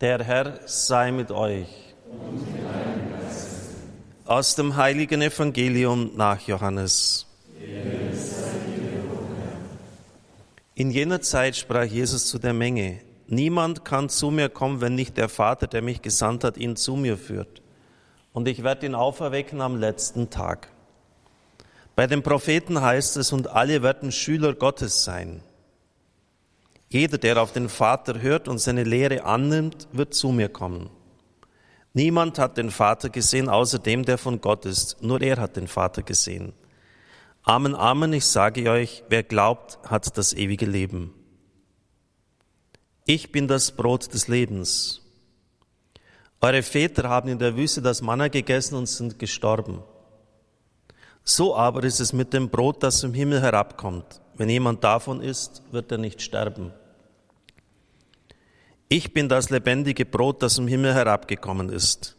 Der 0.00 0.22
Herr 0.22 0.60
sei 0.66 1.10
mit 1.10 1.32
euch. 1.32 1.66
Aus 4.24 4.54
dem 4.54 4.76
heiligen 4.76 5.20
Evangelium 5.22 6.12
nach 6.14 6.40
Johannes. 6.42 7.26
In 10.76 10.92
jener 10.92 11.20
Zeit 11.20 11.56
sprach 11.56 11.82
Jesus 11.82 12.26
zu 12.26 12.38
der 12.38 12.52
Menge, 12.52 13.00
Niemand 13.26 13.84
kann 13.84 14.08
zu 14.08 14.30
mir 14.30 14.48
kommen, 14.48 14.80
wenn 14.80 14.94
nicht 14.94 15.16
der 15.16 15.28
Vater, 15.28 15.66
der 15.66 15.82
mich 15.82 16.00
gesandt 16.00 16.44
hat, 16.44 16.56
ihn 16.56 16.76
zu 16.76 16.94
mir 16.94 17.18
führt. 17.18 17.60
Und 18.32 18.46
ich 18.46 18.62
werde 18.62 18.86
ihn 18.86 18.94
auferwecken 18.94 19.60
am 19.60 19.76
letzten 19.80 20.30
Tag. 20.30 20.68
Bei 21.96 22.06
den 22.06 22.22
Propheten 22.22 22.80
heißt 22.80 23.16
es, 23.16 23.32
und 23.32 23.48
alle 23.48 23.82
werden 23.82 24.12
Schüler 24.12 24.54
Gottes 24.54 25.02
sein. 25.02 25.42
Jeder, 26.88 27.18
der 27.18 27.40
auf 27.42 27.52
den 27.52 27.68
Vater 27.68 28.20
hört 28.22 28.48
und 28.48 28.58
seine 28.58 28.84
Lehre 28.84 29.24
annimmt, 29.24 29.88
wird 29.92 30.14
zu 30.14 30.28
mir 30.28 30.48
kommen. 30.48 30.90
Niemand 31.92 32.38
hat 32.38 32.56
den 32.56 32.70
Vater 32.70 33.10
gesehen, 33.10 33.48
außer 33.48 33.78
dem, 33.78 34.04
der 34.04 34.18
von 34.18 34.40
Gott 34.40 34.64
ist. 34.64 35.02
Nur 35.02 35.20
er 35.20 35.38
hat 35.38 35.56
den 35.56 35.68
Vater 35.68 36.02
gesehen. 36.02 36.52
Amen, 37.42 37.74
Amen, 37.74 38.12
ich 38.12 38.26
sage 38.26 38.70
euch, 38.70 39.02
wer 39.08 39.22
glaubt, 39.22 39.78
hat 39.84 40.16
das 40.16 40.32
ewige 40.32 40.66
Leben. 40.66 41.14
Ich 43.04 43.32
bin 43.32 43.48
das 43.48 43.72
Brot 43.72 44.12
des 44.12 44.28
Lebens. 44.28 45.02
Eure 46.40 46.62
Väter 46.62 47.08
haben 47.08 47.28
in 47.28 47.38
der 47.38 47.56
Wüste 47.56 47.82
das 47.82 48.02
Manna 48.02 48.28
gegessen 48.28 48.76
und 48.76 48.86
sind 48.86 49.18
gestorben. 49.18 49.82
So 51.24 51.56
aber 51.56 51.84
ist 51.84 52.00
es 52.00 52.12
mit 52.12 52.32
dem 52.32 52.48
Brot, 52.48 52.82
das 52.82 53.00
vom 53.00 53.12
Himmel 53.12 53.40
herabkommt. 53.40 54.20
Wenn 54.38 54.48
jemand 54.48 54.84
davon 54.84 55.20
isst, 55.20 55.62
wird 55.72 55.90
er 55.90 55.98
nicht 55.98 56.22
sterben. 56.22 56.72
Ich 58.88 59.12
bin 59.12 59.28
das 59.28 59.50
lebendige 59.50 60.06
Brot, 60.06 60.42
das 60.42 60.56
vom 60.56 60.68
Himmel 60.68 60.94
herabgekommen 60.94 61.68
ist. 61.68 62.16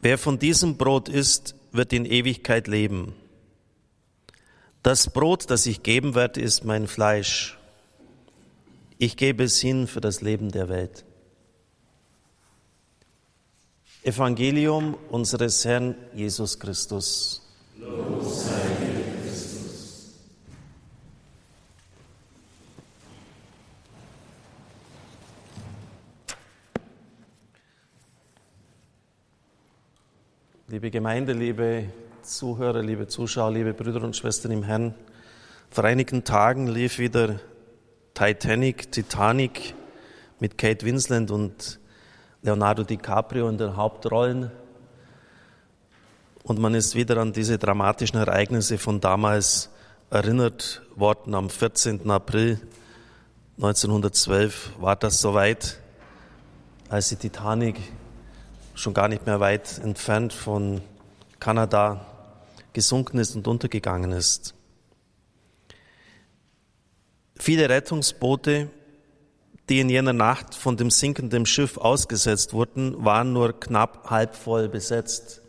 Wer 0.00 0.16
von 0.16 0.38
diesem 0.38 0.76
Brot 0.76 1.08
isst, 1.08 1.56
wird 1.72 1.92
in 1.92 2.06
Ewigkeit 2.06 2.68
leben. 2.68 3.14
Das 4.82 5.10
Brot, 5.10 5.50
das 5.50 5.66
ich 5.66 5.82
geben 5.82 6.14
werde, 6.14 6.40
ist 6.40 6.64
mein 6.64 6.86
Fleisch. 6.86 7.58
Ich 8.98 9.16
gebe 9.16 9.44
es 9.44 9.60
hin 9.60 9.88
für 9.88 10.00
das 10.00 10.20
Leben 10.20 10.52
der 10.52 10.68
Welt. 10.68 11.04
Evangelium 14.04 14.96
unseres 15.10 15.64
Herrn 15.64 15.96
Jesus 16.14 16.60
Christus. 16.60 17.42
Los 17.78 18.46
sei 18.46 18.73
Liebe 30.74 30.90
Gemeinde, 30.90 31.34
liebe 31.34 31.84
Zuhörer, 32.22 32.82
liebe 32.82 33.06
Zuschauer, 33.06 33.52
liebe 33.52 33.72
Brüder 33.72 34.02
und 34.02 34.16
Schwestern 34.16 34.50
im 34.50 34.64
Herrn, 34.64 34.92
vor 35.70 35.84
einigen 35.84 36.24
Tagen 36.24 36.66
lief 36.66 36.98
wieder 36.98 37.38
Titanic, 38.12 38.90
Titanic 38.90 39.76
mit 40.40 40.58
Kate 40.58 40.84
Winslet 40.84 41.30
und 41.30 41.78
Leonardo 42.42 42.82
DiCaprio 42.82 43.48
in 43.48 43.56
den 43.56 43.76
Hauptrollen. 43.76 44.50
Und 46.42 46.58
man 46.58 46.74
ist 46.74 46.96
wieder 46.96 47.18
an 47.18 47.32
diese 47.32 47.56
dramatischen 47.56 48.18
Ereignisse 48.18 48.76
von 48.76 49.00
damals 49.00 49.70
erinnert 50.10 50.82
worden. 50.96 51.36
Am 51.36 51.50
14. 51.50 52.10
April 52.10 52.60
1912 53.58 54.72
war 54.80 54.96
das 54.96 55.20
soweit, 55.20 55.78
als 56.88 57.10
die 57.10 57.16
Titanic 57.16 57.76
schon 58.74 58.94
gar 58.94 59.08
nicht 59.08 59.26
mehr 59.26 59.40
weit 59.40 59.78
entfernt 59.78 60.32
von 60.32 60.80
Kanada 61.40 62.06
gesunken 62.72 63.18
ist 63.18 63.36
und 63.36 63.46
untergegangen 63.46 64.12
ist. 64.12 64.54
Viele 67.36 67.68
Rettungsboote, 67.68 68.70
die 69.68 69.80
in 69.80 69.88
jener 69.88 70.12
Nacht 70.12 70.54
von 70.54 70.76
dem 70.76 70.90
sinkenden 70.90 71.46
Schiff 71.46 71.78
ausgesetzt 71.78 72.52
wurden, 72.52 73.04
waren 73.04 73.32
nur 73.32 73.58
knapp 73.58 74.10
halb 74.10 74.36
voll 74.36 74.68
besetzt. 74.68 75.40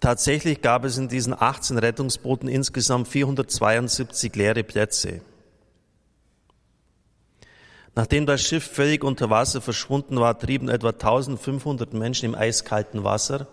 Tatsächlich 0.00 0.62
gab 0.62 0.84
es 0.84 0.98
in 0.98 1.08
diesen 1.08 1.32
18 1.32 1.78
Rettungsbooten 1.78 2.48
insgesamt 2.48 3.06
472 3.06 4.34
leere 4.34 4.64
Plätze. 4.64 5.20
Nachdem 7.94 8.24
das 8.24 8.40
Schiff 8.40 8.64
völlig 8.64 9.04
unter 9.04 9.28
Wasser 9.28 9.60
verschwunden 9.60 10.18
war, 10.18 10.38
trieben 10.38 10.68
etwa 10.70 10.90
1500 10.90 11.92
Menschen 11.92 12.26
im 12.26 12.34
eiskalten 12.34 13.04
Wasser, 13.04 13.48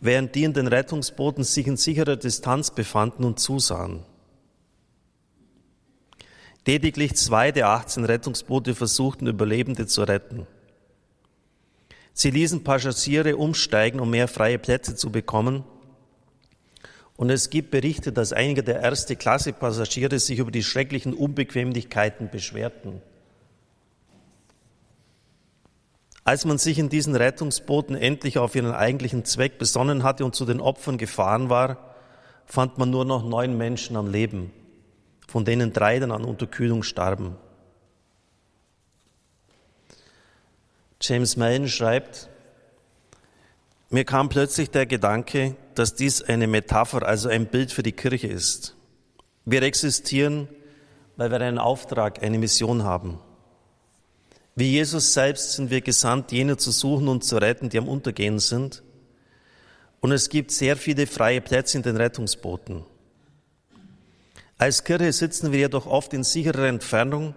während 0.00 0.34
die 0.34 0.44
in 0.44 0.52
den 0.52 0.66
Rettungsbooten 0.66 1.42
sich 1.42 1.66
in 1.66 1.78
sicherer 1.78 2.16
Distanz 2.16 2.70
befanden 2.70 3.24
und 3.24 3.40
zusahen. 3.40 4.02
Lediglich 6.66 7.14
zwei 7.14 7.50
der 7.50 7.68
18 7.68 8.04
Rettungsboote 8.04 8.74
versuchten, 8.74 9.26
Überlebende 9.26 9.86
zu 9.86 10.02
retten. 10.02 10.46
Sie 12.12 12.30
ließen 12.30 12.62
Passagiere 12.62 13.36
umsteigen, 13.36 14.00
um 14.00 14.10
mehr 14.10 14.28
freie 14.28 14.58
Plätze 14.58 14.96
zu 14.96 15.10
bekommen. 15.10 15.64
Und 17.16 17.30
es 17.30 17.50
gibt 17.50 17.70
Berichte, 17.70 18.12
dass 18.12 18.32
einige 18.32 18.62
der 18.62 18.80
erste 18.80 19.16
Klasse 19.16 19.52
Passagiere 19.52 20.18
sich 20.18 20.38
über 20.38 20.50
die 20.50 20.62
schrecklichen 20.62 21.14
Unbequemlichkeiten 21.14 22.30
beschwerten. 22.30 23.02
Als 26.24 26.46
man 26.46 26.56
sich 26.56 26.78
in 26.78 26.88
diesen 26.88 27.14
Rettungsbooten 27.14 27.94
endlich 27.94 28.38
auf 28.38 28.54
ihren 28.54 28.72
eigentlichen 28.72 29.26
Zweck 29.26 29.58
besonnen 29.58 30.02
hatte 30.02 30.24
und 30.24 30.34
zu 30.34 30.46
den 30.46 30.60
Opfern 30.60 30.96
gefahren 30.96 31.50
war, 31.50 31.94
fand 32.46 32.78
man 32.78 32.90
nur 32.90 33.04
noch 33.04 33.24
neun 33.24 33.56
Menschen 33.58 33.96
am 33.96 34.10
Leben, 34.10 34.50
von 35.28 35.44
denen 35.44 35.74
drei 35.74 35.98
dann 35.98 36.12
an 36.12 36.24
Unterkühlung 36.24 36.82
starben. 36.82 37.36
James 41.00 41.36
Mellon 41.36 41.68
schreibt, 41.68 42.30
mir 43.90 44.06
kam 44.06 44.30
plötzlich 44.30 44.70
der 44.70 44.86
Gedanke, 44.86 45.56
dass 45.74 45.94
dies 45.94 46.22
eine 46.22 46.46
Metapher, 46.46 47.06
also 47.06 47.28
ein 47.28 47.46
Bild 47.46 47.70
für 47.70 47.82
die 47.82 47.92
Kirche 47.92 48.28
ist. 48.28 48.74
Wir 49.44 49.62
existieren, 49.62 50.48
weil 51.16 51.30
wir 51.30 51.40
einen 51.40 51.58
Auftrag, 51.58 52.22
eine 52.22 52.38
Mission 52.38 52.84
haben. 52.84 53.20
Wie 54.56 54.70
Jesus 54.70 55.14
selbst 55.14 55.52
sind 55.52 55.70
wir 55.70 55.80
gesandt, 55.80 56.30
jene 56.30 56.56
zu 56.56 56.70
suchen 56.70 57.08
und 57.08 57.24
zu 57.24 57.36
retten, 57.36 57.70
die 57.70 57.78
am 57.78 57.88
Untergehen 57.88 58.38
sind. 58.38 58.82
Und 60.00 60.12
es 60.12 60.28
gibt 60.28 60.52
sehr 60.52 60.76
viele 60.76 61.06
freie 61.06 61.40
Plätze 61.40 61.78
in 61.78 61.82
den 61.82 61.96
Rettungsbooten. 61.96 62.84
Als 64.58 64.84
Kirche 64.84 65.12
sitzen 65.12 65.50
wir 65.50 65.58
jedoch 65.58 65.86
oft 65.86 66.12
in 66.14 66.22
sicherer 66.22 66.68
Entfernung 66.68 67.34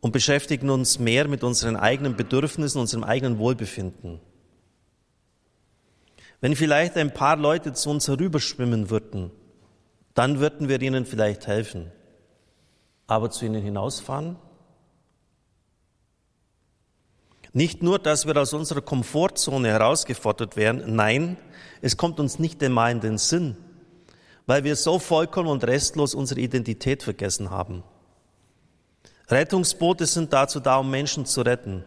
und 0.00 0.12
beschäftigen 0.12 0.70
uns 0.70 0.98
mehr 0.98 1.28
mit 1.28 1.44
unseren 1.44 1.76
eigenen 1.76 2.16
Bedürfnissen, 2.16 2.80
unserem 2.80 3.04
eigenen 3.04 3.38
Wohlbefinden. 3.38 4.20
Wenn 6.40 6.56
vielleicht 6.56 6.96
ein 6.96 7.12
paar 7.12 7.36
Leute 7.36 7.72
zu 7.72 7.90
uns 7.90 8.08
herüberschwimmen 8.08 8.90
würden, 8.90 9.30
dann 10.14 10.40
würden 10.40 10.68
wir 10.68 10.80
ihnen 10.80 11.04
vielleicht 11.04 11.46
helfen. 11.46 11.92
Aber 13.06 13.30
zu 13.30 13.44
ihnen 13.44 13.62
hinausfahren? 13.62 14.36
Nicht 17.52 17.82
nur, 17.82 17.98
dass 17.98 18.26
wir 18.26 18.36
aus 18.36 18.54
unserer 18.54 18.80
Komfortzone 18.80 19.68
herausgefordert 19.68 20.56
werden, 20.56 20.96
nein, 20.96 21.36
es 21.82 21.96
kommt 21.96 22.18
uns 22.18 22.38
nicht 22.38 22.62
einmal 22.62 22.92
in 22.92 23.00
den 23.00 23.18
Sinn, 23.18 23.56
weil 24.46 24.64
wir 24.64 24.76
so 24.76 24.98
vollkommen 24.98 25.48
und 25.48 25.64
restlos 25.64 26.14
unsere 26.14 26.40
Identität 26.40 27.02
vergessen 27.02 27.50
haben. 27.50 27.82
Rettungsboote 29.28 30.06
sind 30.06 30.32
dazu 30.32 30.60
da, 30.60 30.76
um 30.76 30.90
Menschen 30.90 31.26
zu 31.26 31.42
retten. 31.42 31.84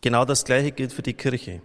Genau 0.00 0.24
das 0.24 0.44
Gleiche 0.44 0.72
gilt 0.72 0.92
für 0.92 1.02
die 1.02 1.14
Kirche. 1.14 1.60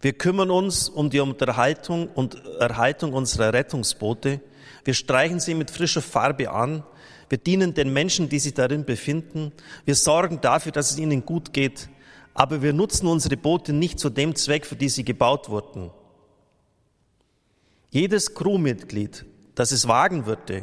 Wir 0.00 0.12
kümmern 0.12 0.50
uns 0.50 0.88
um 0.88 1.08
die 1.10 1.20
Unterhaltung 1.20 2.08
und 2.08 2.44
Erhaltung 2.58 3.14
unserer 3.14 3.52
Rettungsboote. 3.52 4.40
Wir 4.86 4.94
streichen 4.94 5.40
sie 5.40 5.54
mit 5.54 5.72
frischer 5.72 6.00
Farbe 6.00 6.52
an. 6.52 6.84
Wir 7.28 7.38
dienen 7.38 7.74
den 7.74 7.92
Menschen, 7.92 8.28
die 8.28 8.38
sich 8.38 8.54
darin 8.54 8.84
befinden. 8.84 9.50
Wir 9.84 9.96
sorgen 9.96 10.40
dafür, 10.40 10.70
dass 10.70 10.92
es 10.92 10.98
ihnen 10.98 11.26
gut 11.26 11.52
geht. 11.52 11.88
Aber 12.34 12.62
wir 12.62 12.72
nutzen 12.72 13.08
unsere 13.08 13.36
Boote 13.36 13.72
nicht 13.72 13.98
zu 13.98 14.10
dem 14.10 14.36
Zweck, 14.36 14.64
für 14.64 14.76
die 14.76 14.88
sie 14.88 15.04
gebaut 15.04 15.48
wurden. 15.48 15.90
Jedes 17.90 18.32
Crewmitglied, 18.34 19.26
das 19.56 19.72
es 19.72 19.88
wagen 19.88 20.24
würde, 20.24 20.62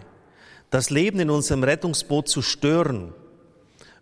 das 0.69 0.89
Leben 0.89 1.19
in 1.19 1.29
unserem 1.29 1.65
Rettungsboot 1.65 2.29
zu 2.29 2.41
stören, 2.41 3.13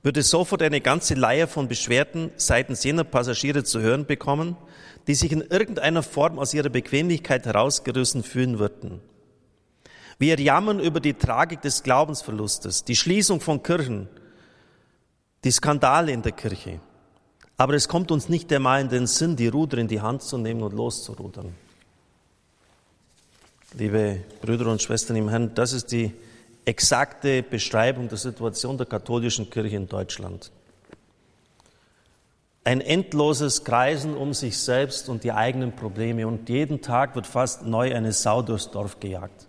würde 0.03 0.21
sofort 0.21 0.62
eine 0.62 0.81
ganze 0.81 1.15
Leier 1.15 1.47
von 1.47 1.68
Beschwerden 1.68 2.29
seitens 2.35 2.83
jener 2.83 3.06
Passagiere 3.06 3.63
zu 3.63 3.79
hören 3.79 4.06
bekommen, 4.06 4.56
die 5.07 5.15
sich 5.15 5.31
in 5.31 5.41
irgendeiner 5.41 6.03
Form 6.03 6.38
aus 6.38 6.53
ihrer 6.53 6.69
Bequemlichkeit 6.69 7.47
herausgerissen 7.47 8.21
fühlen 8.21 8.59
würden. 8.59 9.01
Wir 10.21 10.39
jammern 10.39 10.79
über 10.79 11.00
die 11.00 11.15
Tragik 11.15 11.63
des 11.63 11.81
Glaubensverlustes, 11.81 12.83
die 12.83 12.95
Schließung 12.95 13.41
von 13.41 13.63
Kirchen, 13.63 14.07
die 15.44 15.50
Skandale 15.50 16.12
in 16.12 16.21
der 16.21 16.33
Kirche. 16.33 16.79
Aber 17.57 17.73
es 17.73 17.88
kommt 17.88 18.12
uns 18.12 18.29
nicht 18.29 18.53
einmal 18.53 18.81
in 18.81 18.89
den 18.89 19.07
Sinn, 19.07 19.35
die 19.35 19.47
Ruder 19.47 19.79
in 19.79 19.88
die 19.88 20.00
Hand 20.00 20.21
zu 20.21 20.38
nehmen 20.38 20.62
und 20.62 20.73
loszurudern. 20.73 21.56
Liebe 23.73 24.19
Brüder 24.44 24.68
und 24.68 24.79
Schwestern 24.79 25.15
im 25.15 25.27
Herrn, 25.27 25.56
das 25.56 25.73
ist 25.73 25.91
die 25.91 26.13
exakte 26.65 27.41
Beschreibung 27.41 28.07
der 28.07 28.19
Situation 28.19 28.77
der 28.77 28.85
katholischen 28.85 29.50
Kirche 29.50 29.77
in 29.77 29.89
Deutschland. 29.89 30.51
Ein 32.63 32.81
endloses 32.81 33.63
Kreisen 33.63 34.15
um 34.15 34.35
sich 34.35 34.59
selbst 34.59 35.09
und 35.09 35.23
die 35.23 35.31
eigenen 35.31 35.75
Probleme 35.75 36.27
und 36.27 36.47
jeden 36.47 36.79
Tag 36.83 37.15
wird 37.15 37.25
fast 37.25 37.65
neu 37.65 37.95
eine 37.95 38.12
Sau 38.12 38.44
durchs 38.44 38.69
Dorf 38.69 39.00
gejagt. 39.00 39.47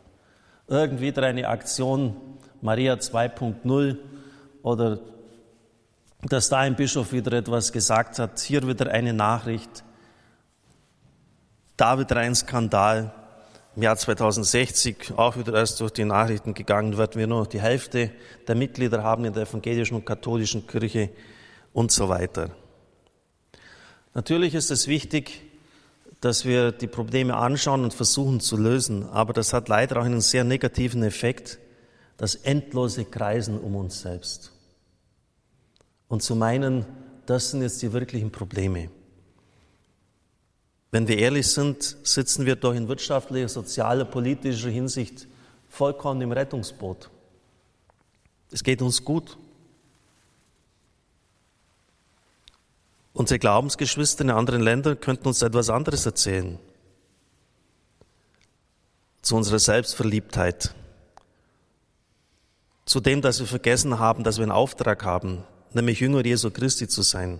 Irgendwie 0.69 1.07
wieder 1.07 1.25
eine 1.25 1.49
Aktion 1.49 2.17
Maria 2.61 2.95
2.0 2.95 3.97
oder 4.63 5.01
dass 6.23 6.49
da 6.49 6.59
ein 6.59 6.77
Bischof 6.77 7.13
wieder 7.13 7.33
etwas 7.33 7.73
gesagt 7.73 8.19
hat, 8.19 8.39
hier 8.39 8.67
wieder 8.67 8.91
eine 8.91 9.13
Nachricht, 9.13 9.83
da 11.77 11.99
wieder 11.99 12.17
ein 12.17 12.35
Skandal. 12.35 13.13
Im 13.75 13.83
Jahr 13.83 13.97
2060 13.97 15.15
auch 15.17 15.37
wieder 15.37 15.55
erst 15.55 15.81
durch 15.81 15.93
die 15.93 16.05
Nachrichten 16.05 16.55
gegangen, 16.55 16.99
werden 16.99 17.19
wir 17.19 17.27
nur 17.27 17.41
noch 17.41 17.47
die 17.47 17.61
Hälfte 17.61 18.11
der 18.47 18.55
Mitglieder 18.55 19.03
haben 19.03 19.25
in 19.25 19.33
der 19.33 19.45
evangelischen 19.45 19.97
und 19.97 20.05
katholischen 20.05 20.67
Kirche 20.67 21.11
und 21.73 21.91
so 21.91 22.09
weiter. 22.09 22.51
Natürlich 24.15 24.55
ist 24.55 24.71
es 24.71 24.89
wichtig, 24.89 25.43
dass 26.23 26.45
wir 26.45 26.71
die 26.71 26.87
Probleme 26.87 27.37
anschauen 27.37 27.83
und 27.83 27.93
versuchen 27.93 28.39
zu 28.39 28.57
lösen, 28.57 29.09
aber 29.09 29.33
das 29.33 29.53
hat 29.53 29.69
leider 29.69 30.01
auch 30.01 30.05
einen 30.05 30.21
sehr 30.21 30.45
negativen 30.45 31.03
Effekt, 31.03 31.59
das 32.17 32.37
endlose 32.37 33.05
Kreisen 33.05 33.59
um 33.59 33.75
uns 33.75 34.03
selbst. 34.03 34.53
Und 36.07 36.23
zu 36.23 36.37
meinen, 36.37 36.87
das 37.27 37.51
sind 37.51 37.63
jetzt 37.63 37.83
die 37.83 37.93
wirklichen 37.93 38.31
Probleme. 38.31 38.89
Wenn 40.93 41.09
wir 41.09 41.19
ehrlich 41.19 41.49
sind, 41.49 41.97
sitzen 42.05 42.47
wir 42.47 42.55
doch 42.55 42.73
in 42.73 42.87
wirtschaftlicher, 42.87 43.49
sozialer, 43.49 44.05
politischer 44.05 44.71
Hinsicht 44.71 45.27
vollkommen 45.69 46.21
im 46.21 46.31
Rettungsboot. 46.31 47.11
Es 48.53 48.63
geht 48.63 48.81
uns 48.81 49.05
gut. 49.05 49.37
Unsere 53.13 53.39
Glaubensgeschwister 53.39 54.23
in 54.23 54.31
anderen 54.31 54.63
Ländern 54.63 54.99
könnten 54.99 55.29
uns 55.29 55.43
etwas 55.43 55.69
anderes 55.71 56.07
erzählen. 56.07 56.59
Zu 59.21 59.37
unserer 59.37 59.59
Selbstverliebtheit. 59.59 60.75
Zu 62.85 63.01
dem, 63.01 63.23
dass 63.23 63.39
wir 63.39 63.47
vergessen 63.47 63.99
haben, 63.99 64.25
dass 64.25 64.39
wir 64.39 64.43
einen 64.43 64.53
Auftrag 64.53 65.05
haben, 65.05 65.45
nämlich 65.73 66.01
Jünger 66.01 66.25
Jesu 66.25 66.51
Christi 66.51 66.89
zu 66.89 67.03
sein 67.03 67.39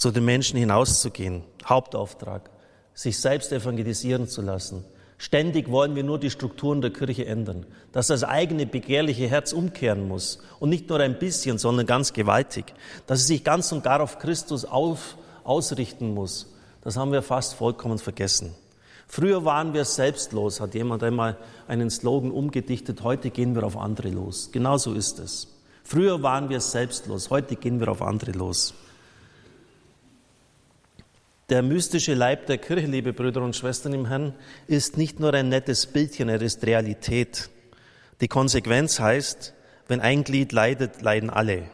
zu 0.00 0.10
den 0.10 0.24
Menschen 0.24 0.58
hinauszugehen. 0.58 1.44
Hauptauftrag, 1.66 2.48
sich 2.94 3.18
selbst 3.18 3.52
evangelisieren 3.52 4.26
zu 4.26 4.40
lassen. 4.40 4.82
Ständig 5.22 5.70
wollen 5.70 5.94
wir 5.96 6.02
nur 6.02 6.18
die 6.18 6.30
Strukturen 6.30 6.80
der 6.80 6.94
Kirche 6.94 7.26
ändern, 7.26 7.66
dass 7.92 8.06
das 8.06 8.24
eigene 8.24 8.64
begehrliche 8.64 9.28
Herz 9.28 9.52
umkehren 9.52 10.08
muss 10.08 10.38
und 10.60 10.70
nicht 10.70 10.88
nur 10.88 10.98
ein 10.98 11.18
bisschen, 11.18 11.58
sondern 11.58 11.84
ganz 11.84 12.14
gewaltig, 12.14 12.72
dass 13.06 13.20
es 13.20 13.26
sich 13.26 13.44
ganz 13.44 13.70
und 13.70 13.84
gar 13.84 14.00
auf 14.00 14.18
Christus 14.18 14.64
auf, 14.64 15.18
ausrichten 15.44 16.14
muss. 16.14 16.50
Das 16.80 16.96
haben 16.96 17.12
wir 17.12 17.20
fast 17.20 17.52
vollkommen 17.52 17.98
vergessen. 17.98 18.54
Früher 19.06 19.44
waren 19.44 19.74
wir 19.74 19.84
selbstlos, 19.84 20.58
hat 20.58 20.74
jemand 20.74 21.02
einmal 21.02 21.36
einen 21.68 21.90
Slogan 21.90 22.30
umgedichtet, 22.30 23.02
heute 23.02 23.28
gehen 23.28 23.54
wir 23.54 23.64
auf 23.64 23.76
andere 23.76 24.08
los. 24.08 24.48
Genauso 24.52 24.94
ist 24.94 25.18
es. 25.18 25.48
Früher 25.84 26.22
waren 26.22 26.48
wir 26.48 26.60
selbstlos, 26.60 27.28
heute 27.28 27.56
gehen 27.56 27.78
wir 27.78 27.88
auf 27.88 28.00
andere 28.00 28.32
los. 28.32 28.72
Der 31.50 31.62
mystische 31.62 32.14
Leib 32.14 32.46
der 32.46 32.58
Kirche, 32.58 32.86
liebe 32.86 33.12
Brüder 33.12 33.42
und 33.42 33.56
Schwestern 33.56 33.92
im 33.92 34.06
Herrn, 34.06 34.34
ist 34.68 34.96
nicht 34.96 35.18
nur 35.18 35.34
ein 35.34 35.48
nettes 35.48 35.86
Bildchen, 35.86 36.28
er 36.28 36.40
ist 36.40 36.64
Realität. 36.64 37.50
Die 38.20 38.28
Konsequenz 38.28 39.00
heißt, 39.00 39.52
wenn 39.88 40.00
ein 40.00 40.22
Glied 40.22 40.52
leidet, 40.52 41.02
leiden 41.02 41.28
alle. 41.28 41.64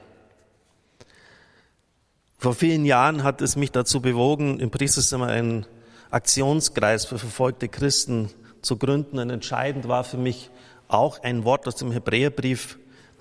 Vor 2.38 2.54
vielen 2.54 2.86
Jahren 2.86 3.22
hat 3.22 3.42
es 3.42 3.56
mich 3.56 3.70
dazu 3.70 4.00
bewogen, 4.00 4.60
im 4.60 4.70
Priesterzimmer 4.70 5.26
einen 5.26 5.66
Aktionskreis 6.10 7.04
für 7.04 7.18
verfolgte 7.18 7.68
Christen 7.68 8.30
zu 8.62 8.78
gründen. 8.78 9.18
Und 9.18 9.28
entscheidend 9.28 9.88
war 9.88 10.04
für 10.04 10.16
mich 10.16 10.50
auch 10.88 11.22
ein 11.22 11.44
Wort 11.44 11.68
aus 11.68 11.76
dem 11.76 11.92
Hebräerbrief. 11.92 12.78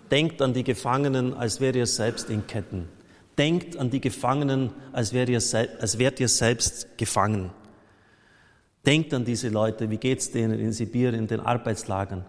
Denkt 0.09 0.41
an 0.41 0.53
die 0.53 0.63
Gefangenen, 0.63 1.33
als 1.33 1.59
wäre 1.59 1.79
ihr 1.79 1.87
selbst 1.87 2.29
in 2.29 2.47
Ketten. 2.47 2.87
Denkt 3.37 3.77
an 3.77 3.89
die 3.89 3.99
Gefangenen, 4.01 4.71
als 4.93 5.13
wärt 5.13 5.29
ihr, 5.29 5.41
als 5.79 5.97
wärt 5.97 6.19
ihr 6.19 6.29
selbst 6.29 6.97
gefangen. 6.97 7.51
Denkt 8.85 9.13
an 9.13 9.25
diese 9.25 9.49
Leute, 9.49 9.89
wie 9.89 9.97
geht's 9.97 10.31
denen 10.31 10.59
in 10.59 10.71
Sibirien, 10.71 11.15
in 11.21 11.27
den 11.27 11.39
Arbeitslagern, 11.39 12.23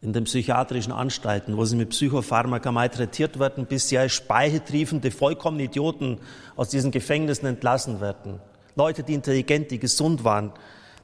in 0.00 0.12
den 0.12 0.24
psychiatrischen 0.24 0.92
Anstalten, 0.92 1.56
wo 1.56 1.64
sie 1.64 1.76
mit 1.76 1.90
Psychopharmaka 1.90 2.72
malträtiert 2.72 3.38
werden, 3.38 3.66
bis 3.66 3.88
sie 3.88 3.98
als 3.98 4.12
speicheltriefende, 4.12 5.10
vollkommene 5.10 5.64
Idioten 5.64 6.18
aus 6.56 6.70
diesen 6.70 6.90
Gefängnissen 6.90 7.46
entlassen 7.46 8.00
werden. 8.00 8.40
Leute, 8.74 9.02
die 9.02 9.14
intelligent, 9.14 9.70
die 9.70 9.78
gesund 9.78 10.24
waren, 10.24 10.52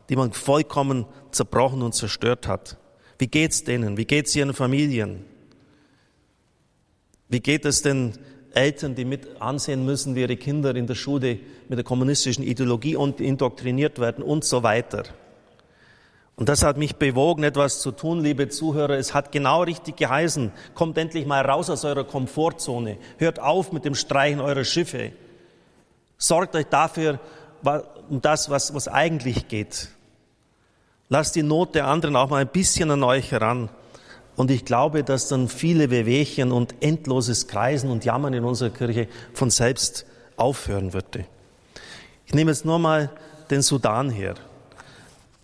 die 0.08 0.16
man 0.16 0.32
vollkommen 0.32 1.04
zerbrochen 1.30 1.82
und 1.82 1.94
zerstört 1.94 2.48
hat. 2.48 2.78
Wie 3.18 3.26
geht's 3.26 3.64
denen? 3.64 3.96
Wie 3.98 4.06
geht's 4.06 4.34
ihren 4.34 4.54
Familien? 4.54 5.24
Wie 7.28 7.40
geht 7.40 7.66
es 7.66 7.82
denn 7.82 8.14
Eltern, 8.58 8.94
die 8.94 9.04
mit 9.04 9.40
ansehen 9.40 9.84
müssen, 9.84 10.14
wie 10.14 10.22
ihre 10.22 10.36
Kinder 10.36 10.74
in 10.74 10.86
der 10.86 10.94
Schule 10.94 11.38
mit 11.68 11.78
der 11.78 11.84
kommunistischen 11.84 12.42
Ideologie 12.44 12.94
indoktriniert 12.94 13.98
werden 13.98 14.24
und 14.24 14.44
so 14.44 14.62
weiter. 14.62 15.04
Und 16.34 16.48
das 16.48 16.62
hat 16.62 16.76
mich 16.76 16.96
bewogen, 16.96 17.42
etwas 17.42 17.80
zu 17.80 17.90
tun, 17.90 18.22
liebe 18.22 18.48
Zuhörer. 18.48 18.96
Es 18.96 19.12
hat 19.12 19.32
genau 19.32 19.62
richtig 19.62 19.96
geheißen. 19.96 20.52
Kommt 20.74 20.96
endlich 20.96 21.26
mal 21.26 21.44
raus 21.44 21.68
aus 21.68 21.84
eurer 21.84 22.04
Komfortzone. 22.04 22.98
Hört 23.16 23.40
auf 23.40 23.72
mit 23.72 23.84
dem 23.84 23.96
Streichen 23.96 24.40
eurer 24.40 24.64
Schiffe. 24.64 25.12
Sorgt 26.16 26.54
euch 26.54 26.66
dafür, 26.66 27.18
um 28.08 28.20
das, 28.20 28.50
was, 28.50 28.72
was 28.72 28.86
eigentlich 28.86 29.48
geht. 29.48 29.88
Lasst 31.08 31.34
die 31.34 31.42
Not 31.42 31.74
der 31.74 31.86
anderen 31.86 32.14
auch 32.14 32.28
mal 32.28 32.42
ein 32.42 32.48
bisschen 32.48 32.90
an 32.90 33.02
euch 33.02 33.32
heran. 33.32 33.68
Und 34.38 34.52
ich 34.52 34.64
glaube, 34.64 35.02
dass 35.02 35.26
dann 35.26 35.48
viele 35.48 35.90
Wehwehchen 35.90 36.52
und 36.52 36.76
endloses 36.78 37.48
Kreisen 37.48 37.90
und 37.90 38.04
Jammern 38.04 38.34
in 38.34 38.44
unserer 38.44 38.70
Kirche 38.70 39.08
von 39.34 39.50
selbst 39.50 40.06
aufhören 40.36 40.92
würde. 40.92 41.24
Ich 42.24 42.34
nehme 42.34 42.52
jetzt 42.52 42.64
nur 42.64 42.78
mal 42.78 43.10
den 43.50 43.62
Sudan 43.62 44.10
her. 44.10 44.36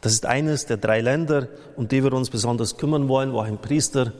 Das 0.01 0.13
ist 0.13 0.27
eines 0.27 0.67
der 0.67 0.77
drei 0.77 1.01
Länder, 1.01 1.49
um 1.75 1.89
die 1.89 2.05
wir 2.05 2.13
uns 2.13 2.31
besonders 2.31 2.77
kümmern 2.77 3.09
wollen, 3.09 3.33
wo 3.33 3.41
ein 3.41 3.59
Priester 3.59 4.13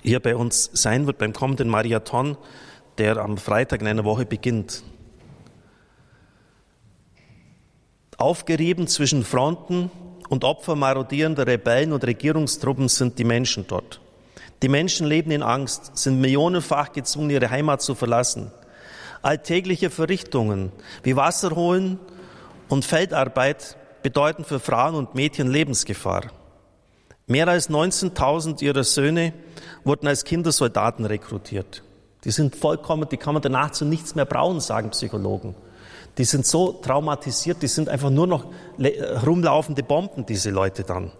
hier 0.00 0.20
bei 0.20 0.36
uns 0.36 0.70
sein 0.72 1.08
wird 1.08 1.18
beim 1.18 1.32
kommenden 1.32 1.68
Mariathon, 1.68 2.36
der 2.98 3.16
am 3.16 3.36
Freitag 3.36 3.80
in 3.80 3.88
einer 3.88 4.04
Woche 4.04 4.26
beginnt. 4.26 4.84
Aufgerieben 8.16 8.86
zwischen 8.86 9.24
Fronten 9.24 9.90
und 10.28 10.44
Opfer 10.44 10.76
marodierender 10.76 11.46
Rebellen 11.46 11.92
und 11.92 12.04
Regierungstruppen 12.04 12.88
sind 12.88 13.18
die 13.18 13.24
Menschen 13.24 13.66
dort. 13.66 14.00
Die 14.62 14.68
Menschen 14.68 15.06
leben 15.06 15.30
in 15.32 15.42
Angst, 15.42 15.96
sind 15.96 16.20
millionenfach 16.20 16.92
gezwungen, 16.92 17.30
ihre 17.30 17.50
Heimat 17.50 17.82
zu 17.82 17.94
verlassen. 17.94 18.52
Alltägliche 19.20 19.90
Verrichtungen 19.90 20.72
wie 21.02 21.16
Wasser 21.16 21.56
holen 21.56 21.98
und 22.68 22.84
Feldarbeit 22.84 23.76
bedeuten 24.02 24.44
für 24.44 24.60
Frauen 24.60 24.94
und 24.94 25.14
Mädchen 25.14 25.50
Lebensgefahr. 25.50 26.24
Mehr 27.26 27.48
als 27.48 27.70
19.000 27.70 28.62
ihrer 28.62 28.84
Söhne 28.84 29.32
wurden 29.84 30.06
als 30.06 30.24
Kindersoldaten 30.24 31.04
rekrutiert. 31.04 31.82
Die 32.24 32.30
sind 32.30 32.56
vollkommen, 32.56 33.08
die 33.08 33.16
kann 33.16 33.34
man 33.34 33.42
danach 33.42 33.70
zu 33.70 33.84
nichts 33.84 34.14
mehr 34.14 34.24
brauchen, 34.24 34.60
sagen 34.60 34.90
Psychologen. 34.90 35.54
Die 36.18 36.24
sind 36.24 36.46
so 36.46 36.72
traumatisiert, 36.72 37.62
die 37.62 37.68
sind 37.68 37.88
einfach 37.88 38.10
nur 38.10 38.26
noch 38.26 38.46
rumlaufende 39.26 39.82
Bomben, 39.82 40.26
diese 40.26 40.50
Leute 40.50 40.84
dann. 40.84 41.10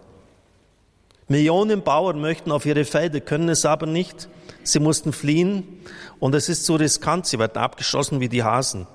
Millionen 1.28 1.82
Bauern 1.82 2.20
möchten 2.20 2.52
auf 2.52 2.66
ihre 2.66 2.84
Felder, 2.84 3.20
können 3.20 3.49
es 3.49 3.64
aber 3.64 3.87
nicht. 3.87 4.28
Sie 4.64 4.80
mussten 4.80 5.12
fliehen 5.12 5.80
und 6.20 6.34
es 6.34 6.49
ist 6.49 6.66
zu 6.66 6.75
riskant, 6.75 7.26
sie 7.26 7.38
werden 7.38 7.56
abgeschossen 7.58 8.20
wie 8.20 8.28
die 8.28 8.42
Hasen. 8.42 8.87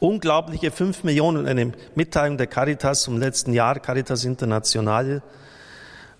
Unglaubliche 0.00 0.70
fünf 0.70 1.04
Millionen, 1.04 1.46
eine 1.46 1.72
Mitteilung 1.94 2.38
der 2.38 2.46
Caritas 2.46 3.04
vom 3.04 3.18
letzten 3.18 3.52
Jahr, 3.52 3.78
Caritas 3.80 4.24
Internationale. 4.24 5.22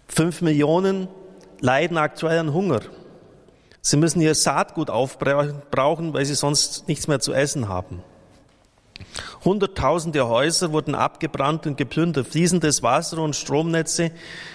Fünf 0.07 0.43
Millionen 0.43 1.09
leiden 1.61 1.97
aktuell 1.97 2.39
an 2.39 2.53
Hunger. 2.53 2.81
Sie 3.81 3.97
müssen 3.97 4.21
ihr 4.21 4.35
Saatgut 4.35 4.91
aufbrauchen, 4.91 6.15
weil 6.15 6.25
sie 6.25 6.35
sonst 6.35 6.89
nichts 6.89 7.09
mehr 7.09 7.21
zu 7.21 7.33
essen 7.33 7.69
haben. 7.69 8.03
Hunderttausende 9.45 10.27
Häuser 10.29 10.73
wurden 10.73 10.95
abgebrannt 10.95 11.67
und 11.67 11.77
geplündert. 11.77 12.29
Fließendes 12.29 12.83
Wasser 12.83 13.19
und 13.19 13.37
Stromnetze 13.37 14.11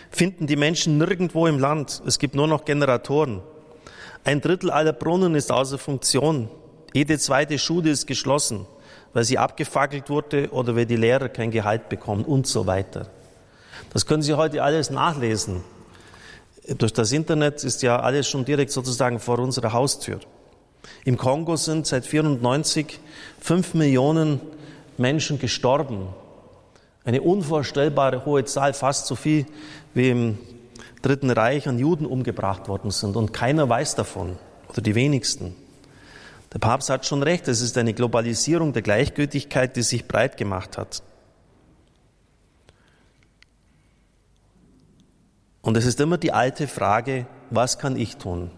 finden 0.10 0.48
die 0.48 0.56
Menschen 0.56 0.98
nirgendwo 0.98 1.48
im 1.48 1.60
Land. 1.60 2.02
Es 2.06 2.20
gibt 2.20 2.36
nur 2.36 2.48
noch 2.48 2.66
Generatoren. 2.66 3.42
Ein 4.24 4.42
Drittel 4.42 4.72
aller 4.72 4.94
Brunnen 4.94 5.36
ist 5.36 5.52
außer 5.52 5.78
Funktion. 5.78 6.50
Jede 6.94 7.18
zweite 7.20 7.60
Schule 7.60 7.92
ist 7.92 8.08
geschlossen, 8.08 8.66
weil 9.14 9.24
sie 9.24 9.38
abgefackelt 9.38 10.10
wurde 10.10 10.50
oder 10.52 10.76
weil 10.76 10.86
die 10.86 10.96
Lehrer 10.96 11.30
kein 11.30 11.52
Gehalt 11.52 11.90
bekommen 11.90 12.26
und 12.26 12.48
so 12.48 12.66
weiter. 12.66 13.08
Das 13.94 14.06
können 14.06 14.22
Sie 14.22 14.34
heute 14.34 14.64
alles 14.64 14.90
nachlesen. 14.90 15.64
Durch 16.78 16.94
das 16.94 17.12
Internet 17.12 17.64
ist 17.64 17.82
ja 17.82 18.00
alles 18.00 18.28
schon 18.28 18.46
direkt 18.46 18.72
sozusagen 18.72 19.20
vor 19.20 19.40
unserer 19.40 19.74
Haustür. 19.74 20.20
Im 21.06 21.18
Kongo 21.18 21.56
sind 21.56 21.88
seit 21.88 22.06
94 22.06 23.00
fünf 23.40 23.74
Millionen 23.74 24.42
Menschen 24.98 25.40
gestorben. 25.40 26.08
Eine 27.04 27.22
unvorstellbare 27.22 28.26
hohe 28.26 28.46
Zahl, 28.46 28.74
fast 28.74 29.08
so 29.08 29.16
viel 29.16 29.46
wie 29.94 30.10
im 30.10 30.38
Dritten 31.02 31.30
Reich 31.30 31.68
an 31.68 31.80
Juden 31.80 32.06
umgebracht 32.06 32.68
worden 32.68 32.92
sind. 32.92 33.16
Und 33.16 33.34
keiner 33.34 33.70
weiß 33.70 33.96
davon, 33.96 34.38
oder 34.68 34.82
die 34.82 34.96
wenigsten. 34.96 35.56
Der 36.54 36.60
Papst 36.60 36.90
hat 36.90 37.06
schon 37.06 37.24
recht, 37.24 37.48
es 37.48 37.62
ist 37.62 37.78
eine 37.78 37.94
Globalisierung 37.94 38.74
der 38.74 38.82
Gleichgültigkeit, 38.82 39.76
die 39.76 39.84
sich 39.84 40.08
breit 40.08 40.36
gemacht 40.36 40.78
hat. 40.78 41.04
Und 45.62 45.78
es 45.78 45.86
ist 45.86 46.00
immer 46.00 46.18
die 46.18 46.32
alte 46.32 46.68
Frage, 46.68 47.28
was 47.50 47.78
kann 47.78 47.96
ich 47.96 48.18
tun? 48.18 48.50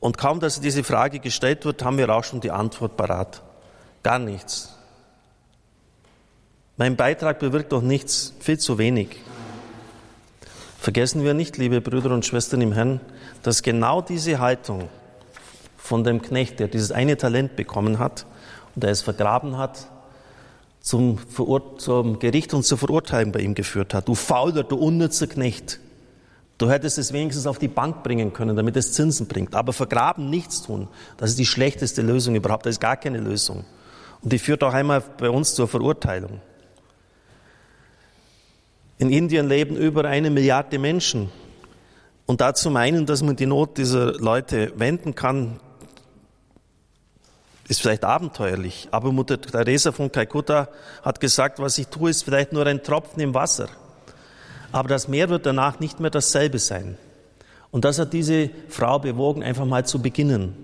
Und 0.00 0.16
kaum, 0.16 0.40
dass 0.40 0.60
diese 0.60 0.82
Frage 0.82 1.20
gestellt 1.20 1.64
wird, 1.64 1.84
haben 1.84 1.98
wir 1.98 2.08
auch 2.08 2.24
schon 2.24 2.40
die 2.40 2.50
Antwort 2.50 2.96
parat. 2.96 3.42
Gar 4.02 4.18
nichts. 4.18 4.74
Mein 6.78 6.96
Beitrag 6.96 7.38
bewirkt 7.38 7.72
doch 7.72 7.82
nichts, 7.82 8.32
viel 8.40 8.58
zu 8.58 8.78
wenig. 8.78 9.18
Vergessen 10.78 11.22
wir 11.22 11.34
nicht, 11.34 11.58
liebe 11.58 11.82
Brüder 11.82 12.10
und 12.12 12.24
Schwestern 12.24 12.62
im 12.62 12.72
Herrn, 12.72 13.00
dass 13.42 13.62
genau 13.62 14.00
diese 14.00 14.38
Haltung 14.38 14.88
von 15.76 16.04
dem 16.04 16.22
Knecht, 16.22 16.58
der 16.58 16.68
dieses 16.68 16.90
eine 16.90 17.18
Talent 17.18 17.54
bekommen 17.54 17.98
hat 17.98 18.24
und 18.74 18.84
der 18.84 18.90
es 18.90 19.02
vergraben 19.02 19.58
hat, 19.58 19.88
zum, 20.80 21.18
zum 21.76 22.18
Gericht 22.18 22.54
und 22.54 22.62
zur 22.62 22.78
Verurteilung 22.78 23.32
bei 23.32 23.40
ihm 23.40 23.54
geführt 23.54 23.92
hat. 23.92 24.08
Du 24.08 24.14
fauler, 24.14 24.62
du 24.62 24.76
unnützer 24.76 25.26
Knecht. 25.26 25.80
Du 26.60 26.70
hättest 26.70 26.98
es 26.98 27.14
wenigstens 27.14 27.46
auf 27.46 27.58
die 27.58 27.68
Bank 27.68 28.02
bringen 28.02 28.34
können, 28.34 28.54
damit 28.54 28.76
es 28.76 28.92
Zinsen 28.92 29.26
bringt. 29.26 29.54
Aber 29.54 29.72
vergraben, 29.72 30.28
nichts 30.28 30.60
tun, 30.60 30.88
das 31.16 31.30
ist 31.30 31.38
die 31.38 31.46
schlechteste 31.46 32.02
Lösung 32.02 32.34
überhaupt. 32.34 32.66
Das 32.66 32.72
ist 32.72 32.80
gar 32.80 32.98
keine 32.98 33.16
Lösung. 33.16 33.64
Und 34.20 34.30
die 34.30 34.38
führt 34.38 34.62
auch 34.62 34.74
einmal 34.74 35.00
bei 35.00 35.30
uns 35.30 35.54
zur 35.54 35.68
Verurteilung. 35.68 36.42
In 38.98 39.08
Indien 39.08 39.48
leben 39.48 39.74
über 39.74 40.04
eine 40.04 40.28
Milliarde 40.28 40.78
Menschen. 40.78 41.30
Und 42.26 42.42
dazu 42.42 42.68
meinen, 42.68 43.06
dass 43.06 43.22
man 43.22 43.36
die 43.36 43.46
Not 43.46 43.78
dieser 43.78 44.12
Leute 44.18 44.70
wenden 44.76 45.14
kann, 45.14 45.60
ist 47.68 47.80
vielleicht 47.80 48.04
abenteuerlich. 48.04 48.88
Aber 48.90 49.12
Mutter 49.12 49.40
Teresa 49.40 49.92
von 49.92 50.12
Kalkutta 50.12 50.68
hat 51.02 51.20
gesagt, 51.20 51.58
was 51.58 51.78
ich 51.78 51.86
tue, 51.86 52.10
ist 52.10 52.22
vielleicht 52.24 52.52
nur 52.52 52.66
ein 52.66 52.82
Tropfen 52.82 53.22
im 53.22 53.32
Wasser. 53.32 53.70
Aber 54.72 54.88
das 54.88 55.08
Meer 55.08 55.28
wird 55.28 55.46
danach 55.46 55.80
nicht 55.80 56.00
mehr 56.00 56.10
dasselbe 56.10 56.58
sein. 56.58 56.96
Und 57.70 57.84
das 57.84 57.98
hat 57.98 58.12
diese 58.12 58.50
Frau 58.68 58.98
bewogen, 58.98 59.42
einfach 59.42 59.64
mal 59.64 59.84
zu 59.84 60.00
beginnen. 60.00 60.54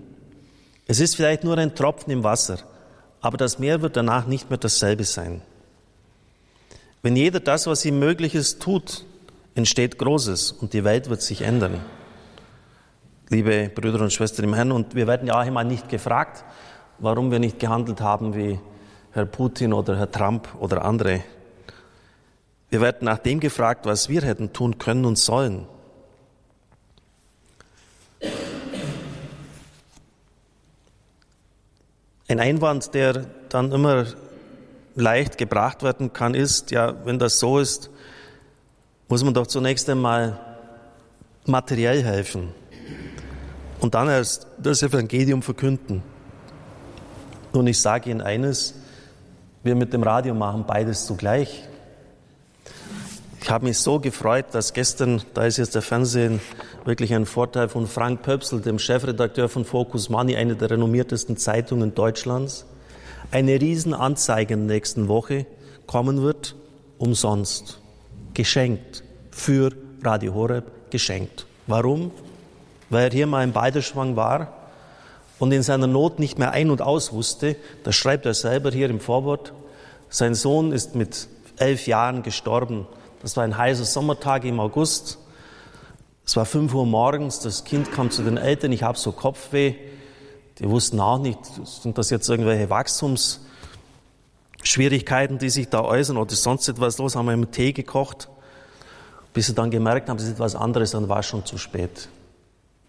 Es 0.87 0.99
ist 0.99 1.15
vielleicht 1.15 1.43
nur 1.43 1.57
ein 1.57 1.75
Tropfen 1.75 2.11
im 2.11 2.23
Wasser, 2.23 2.59
aber 3.21 3.37
das 3.37 3.59
Meer 3.59 3.81
wird 3.81 3.97
danach 3.97 4.27
nicht 4.27 4.49
mehr 4.49 4.57
dasselbe 4.57 5.03
sein. 5.03 5.41
Wenn 7.01 7.15
jeder 7.15 7.39
das, 7.39 7.67
was 7.67 7.85
ihm 7.85 7.99
möglich 7.99 8.35
ist, 8.35 8.61
tut, 8.61 9.05
entsteht 9.55 9.97
Großes 9.97 10.51
und 10.51 10.73
die 10.73 10.83
Welt 10.83 11.09
wird 11.09 11.21
sich 11.21 11.41
ändern. 11.41 11.81
Liebe 13.29 13.69
Brüder 13.73 14.01
und 14.01 14.13
Schwestern 14.13 14.45
im 14.45 14.53
Herrn, 14.53 14.71
und 14.71 14.95
wir 14.95 15.07
werden 15.07 15.27
ja 15.27 15.41
auch 15.41 15.45
immer 15.45 15.63
nicht 15.63 15.89
gefragt, 15.89 16.45
warum 16.99 17.31
wir 17.31 17.39
nicht 17.39 17.59
gehandelt 17.59 17.99
haben 18.01 18.35
wie 18.35 18.59
Herr 19.11 19.25
Putin 19.25 19.73
oder 19.73 19.97
Herr 19.97 20.11
Trump 20.11 20.47
oder 20.59 20.85
andere 20.85 21.21
wir 22.69 22.81
werden 22.81 23.05
nach 23.05 23.19
dem 23.19 23.39
gefragt, 23.39 23.85
was 23.85 24.09
wir 24.09 24.21
hätten 24.21 24.53
tun 24.53 24.77
können 24.77 25.05
und 25.05 25.17
sollen. 25.17 25.67
Ein 32.27 32.39
Einwand, 32.41 32.93
der 32.93 33.25
dann 33.47 33.71
immer 33.71 34.05
leicht 34.95 35.37
gebracht 35.37 35.81
werden 35.83 36.11
kann, 36.11 36.33
ist, 36.33 36.71
ja, 36.71 37.05
wenn 37.05 37.19
das 37.19 37.39
so 37.39 37.59
ist, 37.59 37.89
muss 39.07 39.23
man 39.23 39.33
doch 39.33 39.47
zunächst 39.47 39.89
einmal 39.89 40.37
materiell 41.45 42.03
helfen 42.03 42.53
und 43.79 43.95
dann 43.95 44.09
erst 44.09 44.47
das 44.57 44.83
Evangelium 44.83 45.41
verkünden. 45.41 46.03
Und 47.53 47.67
ich 47.67 47.79
sage 47.79 48.09
Ihnen 48.09 48.21
eines, 48.21 48.73
wir 49.63 49.75
mit 49.75 49.93
dem 49.93 50.03
Radio 50.03 50.33
machen 50.33 50.65
beides 50.67 51.05
zugleich. 51.05 51.63
Ich 53.47 53.53
habe 53.53 53.63
mich 53.63 53.79
so 53.79 53.97
gefreut, 53.97 54.47
dass 54.51 54.73
gestern, 54.73 55.21
da 55.33 55.45
ist 55.45 55.55
jetzt 55.55 55.73
der 55.73 55.81
Fernsehen 55.81 56.41
wirklich 56.83 57.13
ein 57.13 57.25
Vorteil 57.25 57.69
von 57.69 57.87
Frank 57.87 58.21
Pöpsel, 58.21 58.59
dem 58.59 58.77
Chefredakteur 58.77 59.47
von 59.47 59.63
Focus 59.63 60.09
Money, 60.09 60.35
einer 60.35 60.55
der 60.55 60.71
renommiertesten 60.71 61.37
Zeitungen 61.37 61.95
Deutschlands, 61.95 62.65
eine 63.31 63.53
Riesenanzeige 63.53 64.53
in 64.53 64.67
der 64.67 64.75
nächsten 64.75 65.07
Woche 65.07 65.45
kommen 65.85 66.21
wird, 66.21 66.57
umsonst, 66.97 67.79
geschenkt, 68.33 69.05
für 69.31 69.71
Radio 70.03 70.33
Horeb, 70.33 70.65
geschenkt. 70.91 71.45
Warum? 71.67 72.11
Weil 72.89 73.05
er 73.05 73.11
hier 73.11 73.27
mal 73.27 73.45
im 73.45 73.53
Balderschwang 73.53 74.17
war 74.17 74.71
und 75.39 75.53
in 75.53 75.63
seiner 75.63 75.87
Not 75.87 76.19
nicht 76.19 76.37
mehr 76.37 76.51
ein- 76.51 76.69
und 76.69 76.81
aus 76.81 77.13
wusste. 77.13 77.55
Das 77.85 77.95
schreibt 77.95 78.25
er 78.25 78.33
selber 78.33 78.71
hier 78.71 78.89
im 78.89 78.99
Vorwort. 78.99 79.53
Sein 80.09 80.35
Sohn 80.35 80.73
ist 80.73 80.95
mit 80.95 81.29
elf 81.55 81.87
Jahren 81.87 82.23
gestorben 82.23 82.87
das 83.27 83.35
war 83.35 83.43
ein 83.43 83.57
heißer 83.57 83.83
Sommertag 83.83 84.45
im 84.45 84.61
August. 84.61 85.17
Es 86.25 86.37
war 86.37 86.45
fünf 86.45 86.73
Uhr 86.73 86.85
morgens, 86.85 87.41
das 87.41 87.65
Kind 87.65 87.91
kam 87.91 88.09
zu 88.09 88.23
den 88.23 88.37
Eltern, 88.37 88.71
ich 88.71 88.83
habe 88.83 88.97
so 88.97 89.11
Kopfweh. 89.11 89.75
Die 90.59 90.69
wussten 90.69 91.01
auch 91.01 91.19
nicht, 91.19 91.37
sind 91.65 91.97
das 91.97 92.09
jetzt 92.09 92.29
irgendwelche 92.29 92.69
Wachstumsschwierigkeiten, 92.69 95.39
die 95.39 95.49
sich 95.49 95.67
da 95.67 95.83
äußern 95.83 96.15
oder 96.15 96.31
ist 96.31 96.43
sonst 96.43 96.69
etwas 96.69 96.97
los, 96.99 97.17
haben 97.17 97.25
wir 97.25 97.33
im 97.33 97.51
Tee 97.51 97.73
gekocht. 97.73 98.29
Bis 99.33 99.47
sie 99.47 99.53
dann 99.53 99.71
gemerkt 99.71 100.07
haben, 100.07 100.15
es 100.15 100.23
ist 100.23 100.35
etwas 100.35 100.55
anderes, 100.55 100.91
dann 100.91 101.09
war 101.09 101.19
es 101.19 101.25
schon 101.25 101.45
zu 101.45 101.57
spät. 101.57 102.07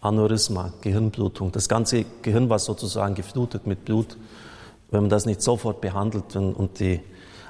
Aneurysma, 0.03 0.73
Gehirnblutung. 0.83 1.51
Das 1.51 1.69
ganze 1.69 2.05
Gehirn 2.23 2.49
war 2.49 2.61
sozusagen 2.61 3.17
geflutet 3.17 3.67
mit 3.67 3.85
Blut. 3.85 4.17
Wenn 4.93 5.01
man 5.01 5.11
das 5.11 5.27
nicht 5.27 5.43
sofort 5.43 5.81
behandelt 5.81 6.37
und 6.37 6.79
die 6.79 7.01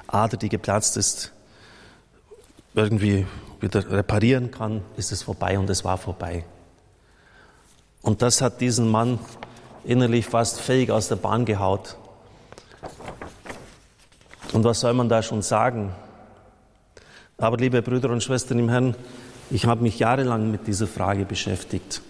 Ader, 0.07 0.37
die 0.37 0.49
geplatzt 0.49 0.97
ist, 0.97 1.33
irgendwie 2.73 3.25
wieder 3.59 3.89
reparieren 3.91 4.51
kann, 4.51 4.81
ist 4.95 5.11
es 5.11 5.23
vorbei 5.23 5.59
und 5.59 5.69
es 5.69 5.83
war 5.83 5.97
vorbei. 5.97 6.45
Und 8.01 8.21
das 8.21 8.41
hat 8.41 8.61
diesen 8.61 8.89
Mann 8.89 9.19
innerlich 9.83 10.25
fast 10.25 10.61
fähig 10.61 10.91
aus 10.91 11.07
der 11.07 11.17
Bahn 11.17 11.45
gehaut. 11.45 11.97
Und 14.53 14.63
was 14.63 14.79
soll 14.79 14.93
man 14.93 15.09
da 15.09 15.21
schon 15.21 15.41
sagen? 15.41 15.91
Aber 17.37 17.57
liebe 17.57 17.81
Brüder 17.81 18.09
und 18.09 18.23
Schwestern 18.23 18.59
im 18.59 18.69
Herrn, 18.69 18.95
ich 19.51 19.65
habe 19.65 19.81
mich 19.81 19.99
jahrelang 19.99 20.51
mit 20.51 20.67
dieser 20.67 20.87
Frage 20.87 21.25
beschäftigt. 21.25 22.01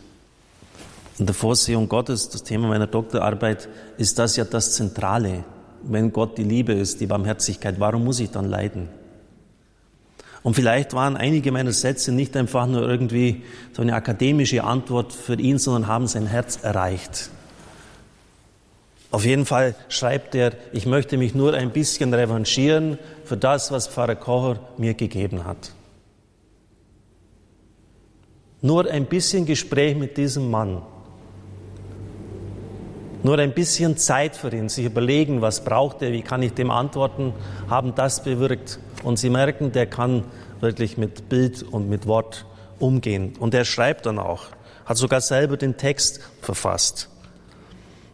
In 1.17 1.25
der 1.25 1.35
Vorsehung 1.35 1.89
Gottes, 1.89 2.29
das 2.29 2.43
Thema 2.43 2.67
meiner 2.67 2.87
Doktorarbeit, 2.87 3.67
ist 3.97 4.19
das 4.19 4.35
ja 4.35 4.45
das 4.45 4.73
Zentrale. 4.73 5.43
Wenn 5.83 6.11
Gott 6.11 6.37
die 6.37 6.43
Liebe 6.43 6.73
ist, 6.73 7.01
die 7.01 7.07
Barmherzigkeit, 7.07 7.79
warum 7.79 8.05
muss 8.05 8.19
ich 8.19 8.31
dann 8.31 8.45
leiden? 8.45 8.89
Und 10.41 10.55
vielleicht 10.55 10.93
waren 10.93 11.17
einige 11.17 11.51
meiner 11.51 11.73
Sätze 11.73 12.11
nicht 12.11 12.35
einfach 12.37 12.65
nur 12.65 12.87
irgendwie 12.87 13.43
so 13.73 13.81
eine 13.81 13.93
akademische 13.93 14.63
Antwort 14.63 15.11
für 15.11 15.35
ihn, 15.35 15.57
sondern 15.57 15.87
haben 15.87 16.07
sein 16.07 16.27
Herz 16.27 16.59
erreicht. 16.61 17.29
Auf 19.11 19.25
jeden 19.25 19.45
Fall 19.45 19.75
schreibt 19.89 20.35
er, 20.35 20.53
ich 20.71 20.85
möchte 20.85 21.17
mich 21.17 21.33
nur 21.33 21.53
ein 21.53 21.71
bisschen 21.71 22.13
revanchieren 22.13 22.99
für 23.25 23.37
das, 23.37 23.71
was 23.71 23.87
Pfarrer 23.87 24.15
Kocher 24.15 24.59
mir 24.77 24.93
gegeben 24.93 25.45
hat. 25.45 25.73
Nur 28.61 28.89
ein 28.89 29.05
bisschen 29.05 29.45
Gespräch 29.45 29.95
mit 29.95 30.17
diesem 30.17 30.51
Mann. 30.51 30.81
Nur 33.23 33.39
ein 33.39 33.53
bisschen 33.53 33.97
Zeit 33.97 34.35
für 34.35 34.53
ihn, 34.53 34.69
sich 34.69 34.85
überlegen, 34.85 35.41
was 35.41 35.63
braucht 35.63 36.01
er, 36.01 36.11
wie 36.11 36.21
kann 36.21 36.41
ich 36.43 36.53
dem 36.53 36.71
antworten, 36.71 37.33
haben 37.69 37.95
das 37.95 38.23
bewirkt, 38.23 38.79
und 39.03 39.17
Sie 39.17 39.29
merken, 39.29 39.71
der 39.71 39.85
kann 39.85 40.23
wirklich 40.59 40.97
mit 40.97 41.29
Bild 41.29 41.63
und 41.63 41.89
mit 41.89 42.05
Wort 42.07 42.45
umgehen. 42.79 43.33
Und 43.39 43.53
er 43.53 43.65
schreibt 43.65 44.05
dann 44.05 44.19
auch, 44.19 44.47
hat 44.85 44.97
sogar 44.97 45.21
selber 45.21 45.57
den 45.57 45.77
Text 45.77 46.21
verfasst. 46.41 47.09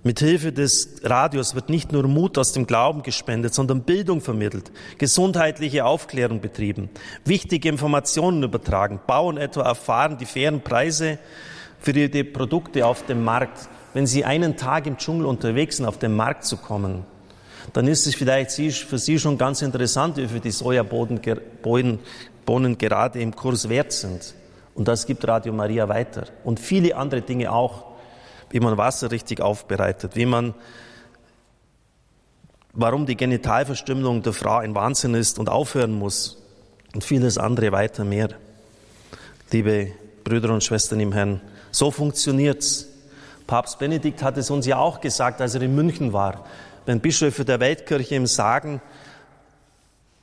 Mit 0.03 0.19
Hilfe 0.19 0.51
des 0.51 1.01
Radios 1.03 1.55
wird 1.55 1.69
nicht 1.69 1.91
nur 1.91 2.07
Mut 2.07 2.37
aus 2.37 2.51
dem 2.51 2.67
Glauben 2.67 3.01
gespendet, 3.01 3.55
sondern 3.55 3.81
Bildung 3.81 4.21
vermittelt, 4.21 4.71
gesundheitliche 4.99 5.83
Aufklärung 5.83 6.41
betrieben, 6.41 6.89
wichtige 7.23 7.69
Informationen 7.69 8.43
übertragen, 8.43 8.99
Bauern 9.07 9.37
etwa 9.37 9.63
erfahren 9.63 10.19
die 10.19 10.27
fairen 10.27 10.61
Preise 10.61 11.17
für 11.79 11.91
die 11.93 12.23
Produkte 12.23 12.85
auf 12.85 13.03
dem 13.07 13.23
Markt. 13.23 13.67
Wenn 13.95 14.05
Sie 14.05 14.25
einen 14.25 14.57
Tag 14.57 14.85
im 14.85 14.97
Dschungel 14.97 15.25
unterwegs 15.25 15.77
sind, 15.77 15.87
auf 15.87 15.97
den 15.97 16.15
Markt 16.15 16.45
zu 16.45 16.57
kommen, 16.57 17.03
dann 17.73 17.87
ist 17.87 18.07
es 18.07 18.15
vielleicht 18.15 18.51
für 18.51 18.97
Sie 18.97 19.19
schon 19.19 19.37
ganz 19.37 19.61
interessant, 19.61 20.17
wie 20.17 20.27
viel 20.27 20.39
die 20.39 20.51
Sojabohnen 20.51 21.19
gerade 22.77 23.19
im 23.19 23.35
Kurs 23.35 23.69
wert 23.69 23.91
sind. 23.91 24.35
Und 24.75 24.87
das 24.87 25.05
gibt 25.05 25.27
Radio 25.27 25.53
Maria 25.53 25.87
weiter. 25.87 26.25
Und 26.43 26.59
viele 26.59 26.95
andere 26.95 27.21
Dinge 27.21 27.51
auch, 27.51 27.85
wie 28.49 28.59
man 28.59 28.77
Wasser 28.77 29.09
richtig 29.11 29.41
aufbereitet, 29.41 30.15
wie 30.15 30.25
man, 30.25 30.53
warum 32.73 33.05
die 33.05 33.15
Genitalverstümmelung 33.15 34.21
der 34.21 34.33
Frau 34.33 34.57
ein 34.57 34.75
Wahnsinn 34.75 35.13
ist 35.13 35.39
und 35.39 35.49
aufhören 35.49 35.93
muss. 35.93 36.37
Und 36.93 37.03
vieles 37.03 37.37
andere 37.37 37.71
weiter 37.71 38.03
mehr. 38.03 38.29
Liebe 39.51 39.91
Brüder 40.23 40.53
und 40.53 40.63
Schwestern 40.63 40.99
im 40.99 41.13
Herrn, 41.13 41.41
so 41.71 41.91
funktioniert's. 41.91 42.87
Papst 43.47 43.79
Benedikt 43.79 44.23
hat 44.23 44.37
es 44.37 44.49
uns 44.49 44.65
ja 44.65 44.77
auch 44.77 45.01
gesagt, 45.01 45.39
als 45.39 45.55
er 45.55 45.61
in 45.61 45.75
München 45.75 46.13
war. 46.13 46.45
Wenn 46.85 46.99
Bischöfe 46.99 47.45
der 47.45 47.59
Weltkirche 47.59 48.15
ihm 48.15 48.27
sagen, 48.27 48.81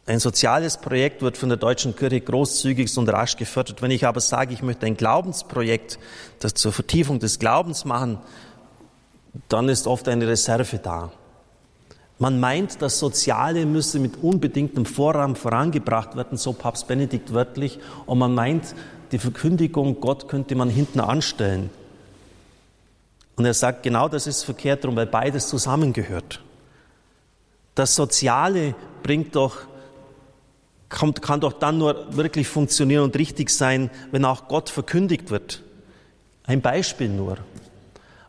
ein 0.04 0.18
soziales 0.18 0.78
Projekt 0.78 1.22
wird 1.22 1.36
von 1.36 1.48
der 1.48 1.58
deutschen 1.58 1.94
Kirche 1.94 2.20
großzügig 2.20 2.96
und 2.98 3.08
rasch 3.08 3.36
gefördert. 3.36 3.82
Wenn 3.82 3.92
ich 3.92 4.04
aber 4.04 4.20
sage, 4.20 4.52
ich 4.52 4.62
möchte 4.62 4.86
ein 4.86 4.96
Glaubensprojekt, 4.96 5.98
das 6.40 6.54
zur 6.54 6.72
Vertiefung 6.72 7.20
des 7.20 7.38
Glaubens 7.38 7.84
machen, 7.84 8.18
dann 9.48 9.68
ist 9.68 9.86
oft 9.86 10.08
eine 10.08 10.26
Reserve 10.26 10.78
da. 10.78 11.12
Man 12.18 12.40
meint, 12.40 12.82
das 12.82 12.98
Soziale 12.98 13.64
müsse 13.64 13.98
mit 13.98 14.22
unbedingtem 14.22 14.86
Vorrang 14.86 15.34
vorangebracht 15.34 16.16
werden, 16.16 16.36
so 16.36 16.52
Papst 16.52 16.86
Benedikt 16.86 17.32
wörtlich, 17.32 17.78
und 18.06 18.18
man 18.18 18.34
meint, 18.34 18.74
die 19.12 19.18
Verkündigung, 19.18 20.00
Gott 20.00 20.28
könnte 20.28 20.54
man 20.54 20.68
hinten 20.68 21.00
anstellen. 21.00 21.70
Und 23.36 23.44
er 23.44 23.54
sagt, 23.54 23.82
genau 23.82 24.08
das 24.08 24.26
ist 24.26 24.44
verkehrt 24.44 24.84
drum, 24.84 24.96
weil 24.96 25.06
beides 25.06 25.48
zusammengehört. 25.48 26.40
Das 27.74 27.94
Soziale 27.94 28.74
bringt 29.02 29.34
doch, 29.34 29.62
kommt, 30.88 31.22
kann 31.22 31.40
doch 31.40 31.54
dann 31.54 31.78
nur 31.78 32.16
wirklich 32.16 32.48
funktionieren 32.48 33.04
und 33.04 33.16
richtig 33.16 33.50
sein, 33.50 33.90
wenn 34.10 34.24
auch 34.24 34.48
Gott 34.48 34.68
verkündigt 34.68 35.30
wird. 35.30 35.62
Ein 36.44 36.60
Beispiel 36.60 37.08
nur. 37.08 37.38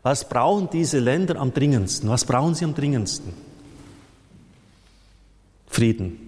Was 0.02 0.28
brauchen 0.28 0.68
diese 0.70 0.98
Länder 0.98 1.36
am 1.36 1.52
dringendsten? 1.52 2.08
Was 2.08 2.24
brauchen 2.24 2.54
sie 2.54 2.64
am 2.64 2.74
dringendsten? 2.74 3.32
Frieden. 5.66 6.24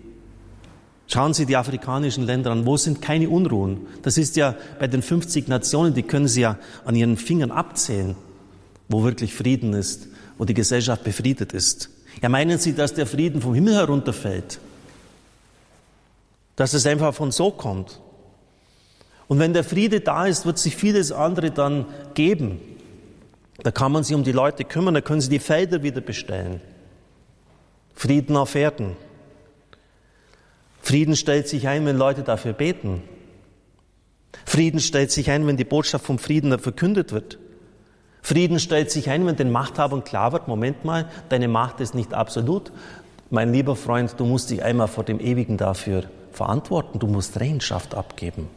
Schauen 1.08 1.34
Sie 1.34 1.46
die 1.46 1.56
afrikanischen 1.56 2.24
Länder 2.24 2.50
an, 2.50 2.66
wo 2.66 2.76
sind 2.76 3.00
keine 3.00 3.30
Unruhen? 3.30 3.86
Das 4.02 4.18
ist 4.18 4.34
ja 4.34 4.56
bei 4.80 4.88
den 4.88 5.02
50 5.02 5.46
Nationen, 5.46 5.94
die 5.94 6.02
können 6.02 6.26
Sie 6.26 6.40
ja 6.40 6.58
an 6.84 6.96
Ihren 6.96 7.16
Fingern 7.16 7.52
abzählen, 7.52 8.16
wo 8.88 9.04
wirklich 9.04 9.32
Frieden 9.32 9.72
ist, 9.72 10.08
wo 10.36 10.44
die 10.44 10.54
Gesellschaft 10.54 11.04
befriedet 11.04 11.52
ist. 11.52 11.90
Ja, 12.22 12.28
meinen 12.28 12.58
Sie, 12.58 12.74
dass 12.74 12.94
der 12.94 13.06
Frieden 13.06 13.40
vom 13.40 13.54
Himmel 13.54 13.74
herunterfällt? 13.74 14.58
Dass 16.56 16.72
es 16.72 16.86
einfach 16.86 17.14
von 17.14 17.30
so 17.30 17.50
kommt? 17.50 18.00
Und 19.28 19.38
wenn 19.38 19.52
der 19.52 19.64
Friede 19.64 20.00
da 20.00 20.26
ist, 20.26 20.46
wird 20.46 20.58
sich 20.58 20.76
vieles 20.76 21.12
andere 21.12 21.50
dann 21.50 21.86
geben. 22.14 22.60
Da 23.62 23.70
kann 23.70 23.92
man 23.92 24.04
sich 24.04 24.14
um 24.14 24.24
die 24.24 24.32
Leute 24.32 24.64
kümmern, 24.64 24.94
da 24.94 25.00
können 25.00 25.20
Sie 25.20 25.28
die 25.28 25.38
Felder 25.38 25.82
wieder 25.82 26.00
bestellen. 26.00 26.60
Frieden 27.94 28.36
auf 28.36 28.54
Erden. 28.54 28.96
Frieden 30.80 31.16
stellt 31.16 31.48
sich 31.48 31.66
ein, 31.66 31.84
wenn 31.84 31.96
Leute 31.96 32.22
dafür 32.22 32.52
beten. 32.52 33.02
Frieden 34.44 34.80
stellt 34.80 35.10
sich 35.10 35.30
ein, 35.30 35.46
wenn 35.46 35.56
die 35.56 35.64
Botschaft 35.64 36.04
vom 36.04 36.18
Frieden 36.18 36.56
verkündet 36.58 37.12
wird. 37.12 37.38
Frieden 38.26 38.58
stellt 38.58 38.90
sich 38.90 39.08
ein, 39.08 39.24
wenn 39.24 39.36
den 39.36 39.52
Machthabern 39.52 40.02
klar 40.02 40.32
wird, 40.32 40.48
Moment 40.48 40.84
mal, 40.84 41.08
deine 41.28 41.46
Macht 41.46 41.78
ist 41.78 41.94
nicht 41.94 42.12
absolut. 42.12 42.72
Mein 43.30 43.52
lieber 43.52 43.76
Freund, 43.76 44.16
du 44.18 44.24
musst 44.24 44.50
dich 44.50 44.64
einmal 44.64 44.88
vor 44.88 45.04
dem 45.04 45.20
Ewigen 45.20 45.58
dafür 45.58 46.02
verantworten, 46.32 46.98
du 46.98 47.06
musst 47.06 47.38
Rechenschaft 47.38 47.94
abgeben. 47.94 48.48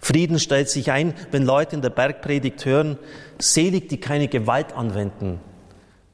Frieden 0.00 0.38
stellt 0.38 0.70
sich 0.70 0.90
ein, 0.90 1.12
wenn 1.30 1.44
Leute 1.44 1.76
in 1.76 1.82
der 1.82 1.90
Bergpredigt 1.90 2.64
hören, 2.64 2.96
selig, 3.38 3.90
die 3.90 4.00
keine 4.00 4.28
Gewalt 4.28 4.72
anwenden, 4.72 5.38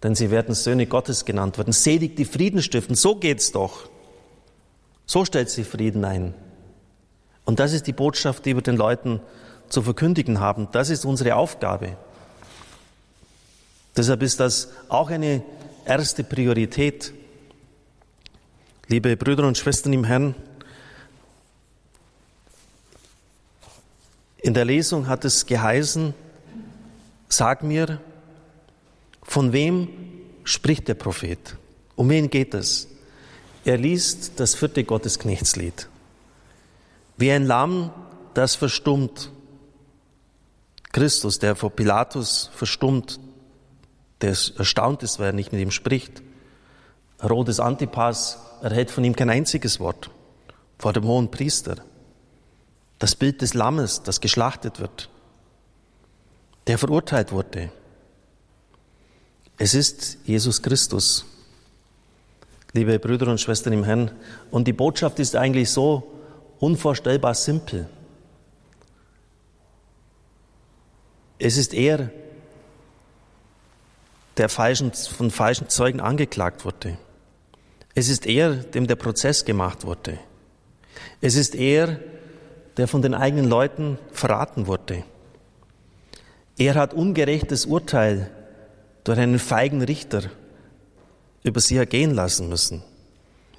denn 0.03 0.17
sie 0.17 0.33
werden 0.33 0.57
Söhne 0.57 0.87
Gottes 0.87 1.25
genannt 1.25 1.57
werden. 1.57 1.73
Selig, 1.73 2.17
die 2.17 2.25
Frieden 2.25 2.63
stiften, 2.63 2.97
so 2.97 3.15
geht's 3.15 3.53
doch. 3.53 3.89
So 5.07 5.25
stellt 5.25 5.51
sich 5.51 5.69
Frieden 5.69 6.05
ein. 6.05 6.35
Und 7.45 7.61
das 7.61 7.73
ist 7.73 7.87
die 7.87 7.93
Botschaft, 7.93 8.45
die 8.45 8.57
wir 8.57 8.63
den 8.63 8.77
Leuten 8.77 9.21
zu 9.73 9.81
verkündigen 9.81 10.39
haben. 10.39 10.69
Das 10.71 10.91
ist 10.91 11.07
unsere 11.07 11.35
Aufgabe. 11.35 11.97
Deshalb 13.97 14.23
ist 14.23 14.39
das 14.39 14.69
auch 14.91 15.09
eine 15.09 15.43
erste 15.87 16.25
Priorität. 16.25 17.13
Liebe 18.89 19.17
Brüder 19.17 19.47
und 19.47 19.57
Schwestern 19.57 19.95
im 19.95 20.05
Herrn, 20.05 20.35
in 24.43 24.53
der 24.53 24.67
Lesung 24.67 25.09
hat 25.09 25.25
es 25.25 25.47
geheißen, 25.47 26.13
sag 27.31 27.63
mir, 27.63 27.99
von 29.23 29.55
wem 29.55 29.89
spricht 30.45 30.89
der 30.89 30.95
Prophet? 30.95 31.57
Um 31.97 32.11
wen 32.11 32.29
geht 32.29 32.53
es? 32.53 32.89
Er 33.65 33.79
liest 33.79 34.33
das 34.37 34.55
vierte 34.55 34.85
Gottesknechtslied. 34.85 35.89
Wie 37.17 37.31
ein 37.31 37.47
Lamm, 37.47 37.91
das 38.35 38.55
verstummt. 38.55 39.31
Christus, 40.93 41.39
der 41.39 41.57
vor 41.57 41.71
Pilatus 41.71 42.51
verstummt, 42.55 43.19
der 44.21 44.31
erstaunt 44.31 45.03
ist, 45.03 45.19
weil 45.19 45.27
er 45.27 45.33
nicht 45.33 45.53
mit 45.53 45.61
ihm 45.61 45.71
spricht. 45.71 46.23
Herodes 47.19 47.61
Antipas 47.61 48.39
erhält 48.63 48.91
von 48.91 49.05
ihm 49.05 49.17
kein 49.17 49.31
einziges 49.31 49.81
Wort 49.81 50.11
vor 50.79 50.93
dem 50.93 51.05
hohen 51.05 51.31
Priester. 51.31 51.77
Das 52.99 53.15
Bild 53.15 53.41
des 53.41 53.55
Lammes, 53.55 54.03
das 54.03 54.21
geschlachtet 54.21 54.81
wird, 54.81 55.09
der 56.67 56.77
verurteilt 56.77 57.31
wurde. 57.31 57.71
Es 59.59 59.75
ist 59.75 60.19
Jesus 60.25 60.61
Christus, 60.61 61.25
liebe 62.73 62.99
Brüder 62.99 63.29
und 63.29 63.41
Schwestern 63.41 63.73
im 63.73 63.85
Herrn. 63.85 64.11
Und 64.51 64.67
die 64.67 64.73
Botschaft 64.73 65.21
ist 65.21 65.37
eigentlich 65.37 65.71
so 65.71 66.03
unvorstellbar 66.59 67.35
simpel. 67.35 67.89
Es 71.45 71.57
ist 71.57 71.75
er, 71.75 72.11
der 74.37 74.49
falschen, 74.49 74.93
von 74.93 75.33
falschen 75.33 75.69
Zeugen 75.69 76.01
angeklagt 76.01 76.65
wurde. 76.65 76.97
Es 77.97 78.09
ist 78.09 78.27
er, 78.27 78.55
dem 78.55 78.87
der 78.87 78.95
Prozess 78.95 79.45
gemacht 79.45 79.85
wurde. 79.85 80.21
Es 81.21 81.35
ist 81.35 81.57
er, 81.57 81.99
der 82.77 82.87
von 82.87 83.03
den 83.03 83.13
eigenen 83.13 83.49
Leuten 83.49 83.99
verraten 84.13 84.69
wurde. 84.69 85.03
Er 86.57 86.77
hat 86.77 86.95
ungerechtes 86.95 87.67
Urteil 87.67 88.31
durch 89.03 89.19
einen 89.19 89.41
feigen 89.41 89.83
Richter 89.83 90.23
über 91.43 91.61
sie 91.61 91.77
ergehen 91.77 92.15
lassen 92.15 92.49
müssen. 92.49 92.85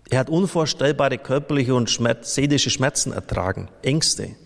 Er 0.09 0.19
hat 0.19 0.29
unvorstellbare 0.29 1.17
körperliche 1.17 1.75
und 1.75 1.89
seelische 2.21 2.69
Schmerzen 2.69 3.11
ertragen, 3.11 3.67
Ängste. 3.81 4.37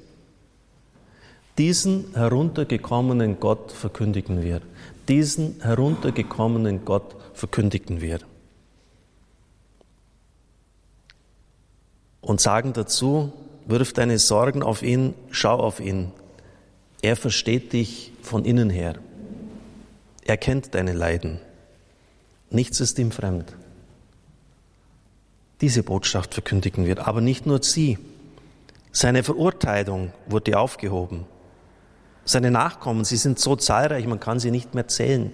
Diesen 1.57 2.13
heruntergekommenen 2.13 3.39
Gott 3.39 3.71
verkündigen 3.71 4.43
wir. 4.43 4.61
Diesen 5.07 5.59
heruntergekommenen 5.61 6.85
Gott 6.85 7.15
verkündigen 7.33 7.99
wir. 7.99 8.19
Und 12.21 12.41
sagen 12.41 12.73
dazu, 12.73 13.31
wirf 13.65 13.93
deine 13.93 14.19
Sorgen 14.19 14.61
auf 14.61 14.83
ihn, 14.83 15.15
schau 15.31 15.57
auf 15.59 15.79
ihn. 15.79 16.11
Er 17.01 17.15
versteht 17.15 17.73
dich 17.73 18.11
von 18.21 18.45
innen 18.45 18.69
her. 18.69 18.95
Er 20.25 20.37
kennt 20.37 20.75
deine 20.75 20.93
Leiden. 20.93 21.39
Nichts 22.51 22.79
ist 22.81 22.99
ihm 22.99 23.11
fremd. 23.11 23.55
Diese 25.61 25.81
Botschaft 25.81 26.35
verkündigen 26.35 26.85
wir, 26.85 27.07
aber 27.07 27.21
nicht 27.21 27.47
nur 27.47 27.63
sie. 27.63 27.97
Seine 28.91 29.23
Verurteilung 29.23 30.11
wurde 30.27 30.59
aufgehoben. 30.59 31.25
Seine 32.27 32.51
Nachkommen, 32.51 33.05
sie 33.05 33.15
sind 33.15 33.39
so 33.39 33.55
zahlreich, 33.55 34.05
man 34.05 34.19
kann 34.19 34.41
sie 34.41 34.51
nicht 34.51 34.75
mehr 34.75 34.89
zählen. 34.89 35.31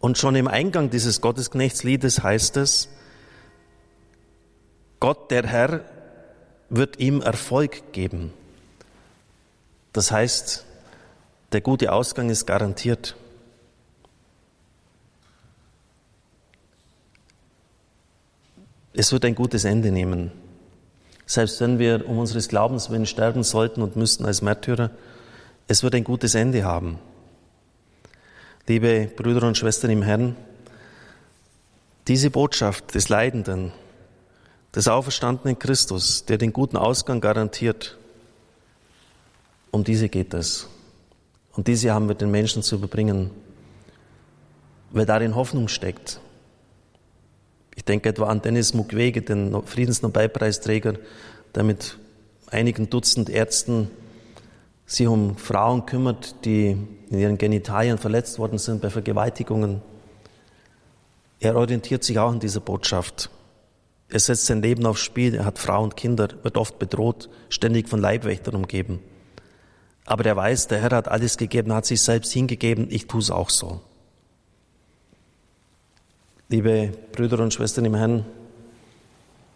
Und 0.00 0.16
schon 0.16 0.34
im 0.34 0.48
Eingang 0.48 0.88
dieses 0.88 1.20
Gottesknechtsliedes 1.20 2.22
heißt 2.22 2.56
es, 2.56 2.88
Gott, 4.98 5.30
der 5.30 5.46
Herr, 5.46 5.84
wird 6.70 6.98
ihm 7.00 7.20
Erfolg 7.20 7.92
geben. 7.92 8.32
Das 9.92 10.10
heißt, 10.10 10.64
der 11.52 11.60
gute 11.60 11.92
Ausgang 11.92 12.30
ist 12.30 12.46
garantiert. 12.46 13.14
Es 18.94 19.12
wird 19.12 19.26
ein 19.26 19.34
gutes 19.34 19.64
Ende 19.64 19.92
nehmen. 19.92 20.32
Selbst 21.28 21.60
wenn 21.60 21.78
wir 21.78 22.08
um 22.08 22.18
unseres 22.18 22.48
Glaubens 22.48 22.88
willen 22.88 23.04
sterben 23.04 23.42
sollten 23.42 23.82
und 23.82 23.96
müssten 23.96 24.24
als 24.24 24.40
Märtyrer, 24.40 24.90
Es 25.70 25.82
wird 25.82 25.94
ein 25.94 26.04
gutes 26.04 26.34
Ende 26.34 26.64
haben. 26.64 26.98
Liebe 28.66 29.10
Brüder 29.14 29.46
und 29.46 29.58
Schwestern 29.58 29.90
im 29.90 30.00
Herrn, 30.00 30.34
diese 32.06 32.30
Botschaft 32.30 32.94
des 32.94 33.10
Leidenden, 33.10 33.72
des 34.74 34.88
auferstandenen 34.88 35.58
Christus, 35.58 36.24
der 36.24 36.38
den 36.38 36.54
guten 36.54 36.78
Ausgang 36.78 37.20
garantiert, 37.20 37.98
um 39.70 39.84
diese 39.84 40.08
geht 40.08 40.32
es. 40.32 40.66
Und 41.52 41.66
diese 41.66 41.92
haben 41.92 42.08
wir 42.08 42.14
den 42.14 42.30
Menschen 42.30 42.62
zu 42.62 42.76
überbringen, 42.76 43.30
weil 44.92 45.04
darin 45.04 45.34
Hoffnung 45.34 45.68
steckt. 45.68 46.20
Denke 47.88 48.10
etwa 48.10 48.26
an 48.26 48.42
Dennis 48.42 48.74
Mukwege, 48.74 49.22
den 49.22 49.62
Friedensnobelpreisträger, 49.64 50.94
der 51.54 51.64
mit 51.64 51.98
einigen 52.50 52.90
Dutzend 52.90 53.30
Ärzten 53.30 53.90
sich 54.86 55.06
um 55.06 55.36
Frauen 55.36 55.86
kümmert, 55.86 56.44
die 56.44 56.76
in 57.10 57.18
ihren 57.18 57.38
Genitalien 57.38 57.98
verletzt 57.98 58.38
worden 58.38 58.58
sind 58.58 58.82
bei 58.82 58.90
Vergewaltigungen. 58.90 59.82
Er 61.40 61.56
orientiert 61.56 62.04
sich 62.04 62.18
auch 62.18 62.30
an 62.30 62.40
dieser 62.40 62.60
Botschaft. 62.60 63.30
Er 64.08 64.20
setzt 64.20 64.46
sein 64.46 64.62
Leben 64.62 64.86
aufs 64.86 65.00
Spiel, 65.00 65.34
er 65.34 65.44
hat 65.44 65.58
Frau 65.58 65.82
und 65.82 65.96
Kinder, 65.96 66.28
wird 66.42 66.56
oft 66.56 66.78
bedroht, 66.78 67.28
ständig 67.50 67.88
von 67.88 68.00
Leibwächtern 68.00 68.54
umgeben. 68.54 69.00
Aber 70.06 70.24
er 70.24 70.36
weiß, 70.36 70.68
der 70.68 70.80
Herr 70.80 70.96
hat 70.96 71.08
alles 71.08 71.36
gegeben, 71.36 71.74
hat 71.74 71.84
sich 71.84 72.00
selbst 72.00 72.32
hingegeben, 72.32 72.88
ich 72.90 73.06
tue 73.06 73.20
es 73.20 73.30
auch 73.30 73.50
so. 73.50 73.82
Liebe 76.50 76.92
Brüder 77.12 77.40
und 77.40 77.52
Schwestern 77.52 77.84
im 77.84 77.94
Herrn, 77.94 78.24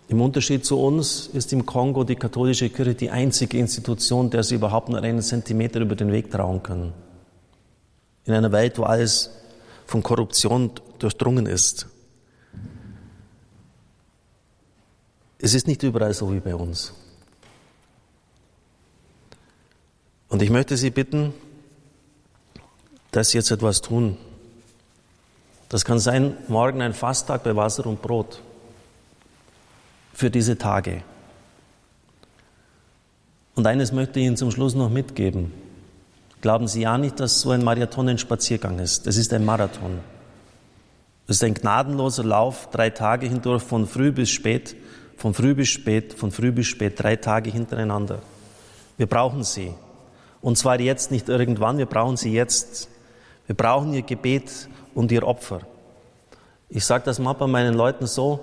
im 0.08 0.20
Unterschied 0.20 0.66
zu 0.66 0.78
uns 0.78 1.26
ist 1.26 1.50
im 1.54 1.64
Kongo 1.64 2.04
die 2.04 2.16
katholische 2.16 2.68
Kirche 2.68 2.94
die 2.94 3.08
einzige 3.08 3.56
Institution, 3.56 4.28
der 4.28 4.42
sie 4.42 4.56
überhaupt 4.56 4.90
nur 4.90 5.00
einen 5.00 5.22
Zentimeter 5.22 5.80
über 5.80 5.96
den 5.96 6.12
Weg 6.12 6.30
trauen 6.30 6.62
können. 6.62 6.92
In 8.26 8.34
einer 8.34 8.52
Welt, 8.52 8.76
wo 8.78 8.82
alles 8.82 9.30
von 9.86 10.02
Korruption 10.02 10.70
durchdrungen 10.98 11.46
ist. 11.46 11.86
Es 15.38 15.54
ist 15.54 15.66
nicht 15.66 15.82
überall 15.82 16.12
so 16.12 16.30
wie 16.30 16.40
bei 16.40 16.54
uns. 16.54 16.92
Und 20.28 20.42
ich 20.42 20.50
möchte 20.50 20.76
Sie 20.76 20.90
bitten, 20.90 21.32
dass 23.12 23.30
Sie 23.30 23.38
jetzt 23.38 23.50
etwas 23.50 23.80
tun. 23.80 24.18
Das 25.72 25.86
kann 25.86 25.98
sein, 25.98 26.36
morgen 26.48 26.82
ein 26.82 26.92
Fasttag 26.92 27.44
bei 27.44 27.56
Wasser 27.56 27.86
und 27.86 28.02
Brot 28.02 28.42
für 30.12 30.30
diese 30.30 30.58
Tage. 30.58 31.02
Und 33.54 33.66
eines 33.66 33.90
möchte 33.90 34.20
ich 34.20 34.26
Ihnen 34.26 34.36
zum 34.36 34.50
Schluss 34.50 34.74
noch 34.74 34.90
mitgeben. 34.90 35.50
Glauben 36.42 36.68
Sie 36.68 36.82
ja 36.82 36.98
nicht, 36.98 37.18
dass 37.20 37.40
so 37.40 37.52
ein 37.52 37.64
Marathon 37.64 38.06
ein 38.10 38.18
Spaziergang 38.18 38.80
ist. 38.80 39.06
Es 39.06 39.16
ist 39.16 39.32
ein 39.32 39.46
Marathon. 39.46 40.00
Es 41.26 41.36
ist 41.36 41.44
ein 41.44 41.54
gnadenloser 41.54 42.24
Lauf, 42.24 42.68
drei 42.70 42.90
Tage 42.90 43.26
hindurch, 43.26 43.62
von 43.62 43.86
früh 43.86 44.12
bis 44.12 44.28
spät, 44.28 44.76
von 45.16 45.32
früh 45.32 45.54
bis 45.54 45.68
spät, 45.68 46.12
von 46.12 46.32
früh 46.32 46.52
bis 46.52 46.66
spät, 46.66 47.02
drei 47.02 47.16
Tage 47.16 47.50
hintereinander. 47.50 48.18
Wir 48.98 49.06
brauchen 49.06 49.42
sie. 49.42 49.72
Und 50.42 50.58
zwar 50.58 50.78
jetzt, 50.80 51.10
nicht 51.10 51.30
irgendwann, 51.30 51.78
wir 51.78 51.86
brauchen 51.86 52.18
sie 52.18 52.34
jetzt. 52.34 52.90
Wir 53.46 53.56
brauchen 53.56 53.94
ihr 53.94 54.02
Gebet 54.02 54.68
und 54.94 55.12
ihr 55.12 55.26
Opfer. 55.26 55.60
Ich 56.68 56.84
sage 56.84 57.04
das 57.04 57.18
mal 57.18 57.34
bei 57.34 57.46
meinen 57.46 57.74
Leuten 57.74 58.06
so, 58.06 58.40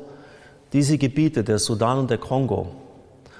diese 0.74 0.98
Gebiete, 0.98 1.44
der 1.44 1.60
Sudan 1.60 1.98
und 2.00 2.10
der 2.10 2.20
Kongo, 2.20 2.68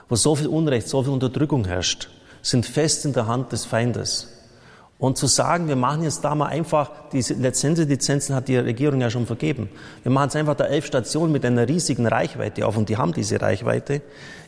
wo 0.08 0.16
so 0.16 0.36
viel 0.36 0.48
Unrecht, 0.48 0.88
so 0.88 1.04
viel 1.04 1.14
Unterdrückung 1.14 1.66
herrscht, 1.66 2.10
sind 2.42 2.66
fest 2.66 3.06
in 3.06 3.14
der 3.14 3.28
Hand 3.28 3.52
des 3.52 3.66
Feindes. 3.66 4.28
Und 4.98 5.18
zu 5.18 5.28
sagen, 5.28 5.70
wir 5.70 5.78
machen 5.78 6.04
jetzt 6.04 6.26
da 6.26 6.36
mal 6.36 6.48
einfach, 6.48 6.92
die 7.14 7.22
Lizenzlizenzen 7.22 8.36
hat 8.36 8.50
die 8.50 8.58
Regierung 8.58 9.00
ja 9.00 9.10
schon 9.10 9.26
vergeben. 9.26 9.70
Wir 10.04 10.12
machen 10.12 10.28
es 10.28 10.36
einfach 10.36 10.56
da 10.56 10.66
elf 10.66 10.86
Stationen 10.86 11.32
mit 11.32 11.46
einer 11.46 11.70
riesigen 11.70 12.06
Reichweite 12.06 12.68
auf 12.68 12.76
und 12.76 12.90
die 12.90 12.98
haben 12.98 13.14
diese 13.14 13.40
Reichweite, 13.40 14.02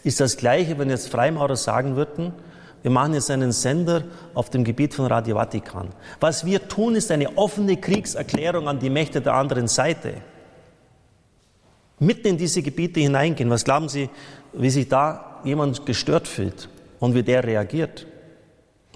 ist 0.03 0.19
das 0.19 0.35
Gleiche, 0.35 0.77
wenn 0.77 0.89
jetzt 0.89 1.07
Freimaurer 1.07 1.55
sagen 1.55 1.95
würden, 1.95 2.33
wir 2.81 2.91
machen 2.91 3.13
jetzt 3.13 3.29
einen 3.29 3.51
Sender 3.51 4.03
auf 4.33 4.49
dem 4.49 4.63
Gebiet 4.63 4.93
von 4.93 5.05
Radio 5.05 5.35
Vatikan. 5.35 5.89
Was 6.19 6.45
wir 6.45 6.67
tun, 6.67 6.95
ist 6.95 7.11
eine 7.11 7.37
offene 7.37 7.77
Kriegserklärung 7.77 8.67
an 8.67 8.79
die 8.79 8.89
Mächte 8.89 9.21
der 9.21 9.35
anderen 9.35 9.67
Seite. 9.67 10.15
Mitten 11.99 12.27
in 12.27 12.37
diese 12.37 12.63
Gebiete 12.63 12.99
hineingehen. 12.99 13.49
Was 13.51 13.63
glauben 13.63 13.87
Sie, 13.87 14.09
wie 14.53 14.71
sich 14.71 14.89
da 14.89 15.41
jemand 15.43 15.85
gestört 15.85 16.27
fühlt 16.27 16.69
und 16.99 17.13
wie 17.13 17.21
der 17.21 17.43
reagiert? 17.43 18.07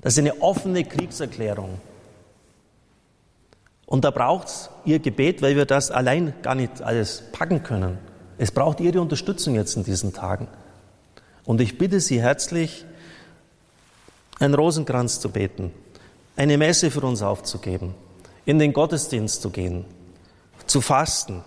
Das 0.02 0.14
ist 0.14 0.20
eine 0.20 0.42
offene 0.42 0.84
Kriegserklärung. 0.84 1.80
Und 3.86 4.04
da 4.04 4.10
braucht 4.10 4.48
es 4.48 4.70
Ihr 4.84 4.98
Gebet, 4.98 5.44
weil 5.44 5.56
wir 5.56 5.66
das 5.66 5.92
allein 5.92 6.34
gar 6.42 6.56
nicht 6.56 6.82
alles 6.82 7.24
packen 7.32 7.62
können. 7.62 8.00
Es 8.40 8.52
braucht 8.52 8.80
Ihre 8.80 9.00
Unterstützung 9.00 9.54
jetzt 9.54 9.78
in 9.78 9.84
diesen 9.84 10.12
Tagen. 10.12 10.48
Und 11.44 11.62
ich 11.62 11.78
bitte 11.78 12.00
Sie 12.00 12.20
herzlich, 12.20 12.86
einen 14.40 14.54
Rosenkranz 14.54 15.20
zu 15.20 15.30
beten, 15.30 15.72
eine 16.36 16.58
Messe 16.58 16.92
für 16.92 17.02
uns 17.02 17.22
aufzugeben, 17.22 17.96
in 18.46 18.60
den 18.60 18.74
Gottesdienst 18.74 19.42
zu 19.42 19.50
gehen, 19.50 19.86
zu 20.66 20.82
fasten, 20.82 21.44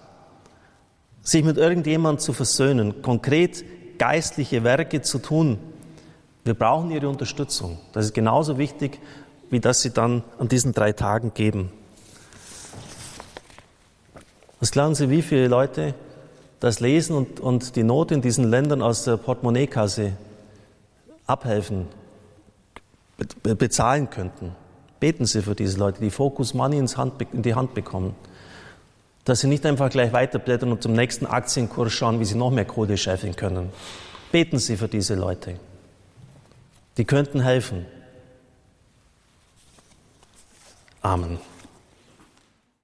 sich 1.22 1.44
mit 1.44 1.58
irgendjemandem 1.58 2.20
zu 2.20 2.32
versöhnen, 2.32 3.02
konkret 3.02 3.64
geistliche 3.98 4.64
Werke 4.64 5.02
zu 5.02 5.18
tun, 5.18 5.58
wir 6.48 6.54
brauchen 6.54 6.90
Ihre 6.90 7.10
Unterstützung. 7.10 7.78
Das 7.92 8.06
ist 8.06 8.14
genauso 8.14 8.56
wichtig, 8.56 8.98
wie 9.50 9.60
dass 9.60 9.82
Sie 9.82 9.90
dann 9.90 10.22
an 10.38 10.48
diesen 10.48 10.72
drei 10.72 10.92
Tagen 10.92 11.34
geben. 11.34 11.70
Was 14.58 14.70
glauben 14.70 14.94
Sie, 14.94 15.10
wie 15.10 15.20
viele 15.20 15.46
Leute 15.46 15.94
das 16.58 16.80
Lesen 16.80 17.14
und, 17.14 17.38
und 17.38 17.76
die 17.76 17.82
Not 17.82 18.12
in 18.12 18.22
diesen 18.22 18.48
Ländern 18.48 18.80
aus 18.80 19.04
der 19.04 19.18
Portemonnaiekasse 19.18 20.14
abhelfen, 21.26 21.86
bezahlen 23.42 24.10
könnten? 24.10 24.54
Beten 25.00 25.26
Sie 25.26 25.42
für 25.42 25.54
diese 25.54 25.78
Leute, 25.78 26.00
die 26.00 26.10
Focus 26.10 26.54
Money 26.54 26.78
in 26.78 27.42
die 27.42 27.54
Hand 27.54 27.74
bekommen. 27.74 28.14
Dass 29.24 29.40
sie 29.40 29.46
nicht 29.46 29.66
einfach 29.66 29.90
gleich 29.90 30.12
weiterblättern 30.12 30.72
und 30.72 30.82
zum 30.82 30.94
nächsten 30.94 31.26
Aktienkurs 31.26 31.92
schauen, 31.92 32.18
wie 32.18 32.24
sie 32.24 32.36
noch 32.36 32.50
mehr 32.50 32.64
Kohle 32.64 32.96
scheffeln 32.96 33.36
können. 33.36 33.70
Beten 34.32 34.58
Sie 34.58 34.76
für 34.76 34.88
diese 34.88 35.14
Leute. 35.14 35.58
Die 36.96 37.04
könnten 37.04 37.40
helfen. 37.40 37.86
Amen. 41.02 41.38